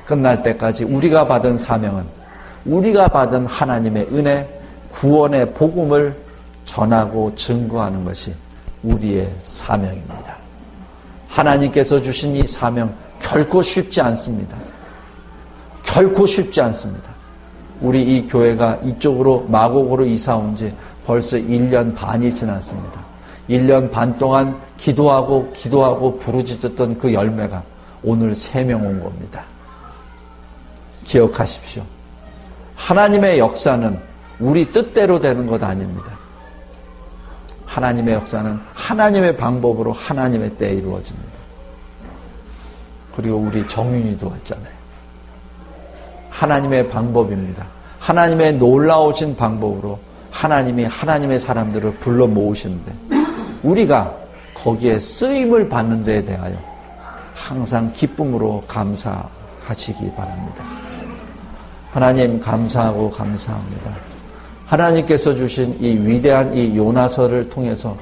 끝날 0.05 0.41
때까지 0.41 0.85
우리가 0.85 1.27
받은 1.27 1.57
사명은 1.57 2.05
우리가 2.65 3.09
받은 3.09 3.45
하나님의 3.45 4.07
은혜, 4.13 4.61
구원의 4.91 5.53
복음을 5.53 6.15
전하고 6.65 7.35
증거하는 7.35 8.05
것이 8.05 8.33
우리의 8.83 9.29
사명입니다. 9.43 10.37
하나님께서 11.27 12.01
주신 12.01 12.35
이 12.35 12.43
사명 12.43 12.93
결코 13.19 13.61
쉽지 13.61 14.01
않습니다. 14.01 14.57
결코 15.93 16.25
쉽지 16.27 16.61
않습니다. 16.61 17.09
우리 17.81 18.03
이 18.03 18.27
교회가 18.27 18.79
이쪽으로 18.83 19.45
마곡으로 19.49 20.05
이사 20.05 20.35
온 20.37 20.55
지 20.55 20.73
벌써 21.05 21.37
1년 21.37 21.95
반이 21.95 22.35
지났습니다. 22.35 22.99
1년 23.49 23.91
반 23.91 24.15
동안 24.19 24.59
기도하고 24.77 25.51
기도하고 25.53 26.19
부르짖었던 26.19 26.99
그 26.99 27.13
열매가 27.13 27.63
오늘 28.03 28.33
3명 28.33 28.85
온 28.85 28.99
겁니다. 28.99 29.43
기억하십시오. 31.03 31.83
하나님의 32.75 33.39
역사는 33.39 33.99
우리 34.39 34.71
뜻대로 34.71 35.19
되는 35.19 35.47
것 35.47 35.63
아닙니다. 35.63 36.11
하나님의 37.65 38.13
역사는 38.13 38.59
하나님의 38.75 39.37
방법으로 39.37 39.91
하나님의 39.93 40.57
때에 40.57 40.73
이루어집니다. 40.73 41.39
그리고 43.15 43.37
우리 43.37 43.67
정윤이도 43.67 44.29
왔잖아요. 44.29 44.78
하나님의 46.39 46.87
방법입니다. 46.87 47.65
하나님의 47.99 48.53
놀라우신 48.53 49.35
방법으로 49.35 49.99
하나님이 50.31 50.85
하나님의 50.85 51.37
사람들을 51.37 51.95
불러 51.95 52.27
모으시는데 52.27 52.93
우리가 53.61 54.15
거기에 54.53 54.99
쓰임을 54.99 55.67
받는 55.67 56.05
데에 56.05 56.23
대하여 56.23 56.55
항상 57.35 57.91
기쁨으로 57.91 58.63
감사하시기 58.69 60.11
바랍니다. 60.15 60.63
하나님 61.91 62.39
감사하고 62.39 63.09
감사합니다. 63.09 63.91
하나님께서 64.65 65.35
주신 65.35 65.75
이 65.81 65.97
위대한 65.97 66.55
이 66.55 66.77
요나서를 66.77 67.49
통해서 67.49 67.97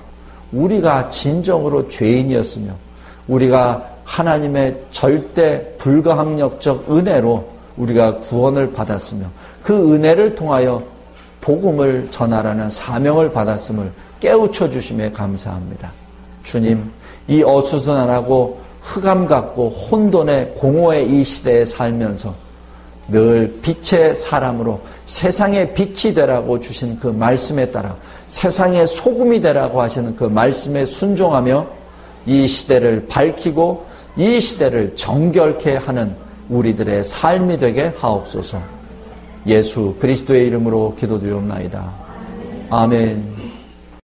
우리가 0.51 1.09
진정으로 1.09 1.87
죄인이었으며 1.87 2.73
우리가 3.27 3.83
하나님의 4.03 4.83
절대 4.91 5.75
불가항력적 5.79 6.91
은혜로 6.91 7.56
우리가 7.77 8.17
구원을 8.17 8.73
받았으며 8.73 9.25
그 9.63 9.93
은혜를 9.93 10.35
통하여 10.35 10.83
복음을 11.41 12.07
전하라는 12.11 12.69
사명을 12.69 13.31
받았음을 13.31 13.91
깨우쳐 14.19 14.69
주심에 14.69 15.11
감사합니다. 15.11 15.91
주님, 16.43 16.91
이 17.27 17.43
어수선하고 17.43 18.59
흑암 18.81 19.27
같고 19.27 19.69
혼돈의 19.69 20.55
공허의 20.55 21.09
이 21.09 21.23
시대에 21.23 21.65
살면서 21.65 22.33
늘 23.09 23.59
빛의 23.61 24.15
사람으로 24.15 24.81
세상의 25.05 25.73
빛이 25.73 26.13
되라고 26.13 26.59
주신 26.59 26.97
그 26.97 27.07
말씀에 27.07 27.71
따라 27.71 27.95
세상의 28.27 28.87
소금이 28.87 29.41
되라고 29.41 29.81
하시는 29.81 30.15
그 30.15 30.25
말씀에 30.25 30.85
순종하며 30.85 31.67
이 32.25 32.47
시대를 32.47 33.07
밝히고 33.07 33.85
이 34.17 34.41
시대를 34.41 34.95
정결케 34.95 35.77
하는 35.77 36.15
우리들의 36.49 37.03
삶이 37.03 37.57
되게 37.59 37.93
하옵소서. 37.97 38.61
예수 39.47 39.95
그리스도의 39.99 40.47
이름으로 40.47 40.95
기도드리옵나이다. 40.95 41.91
아멘. 42.69 43.46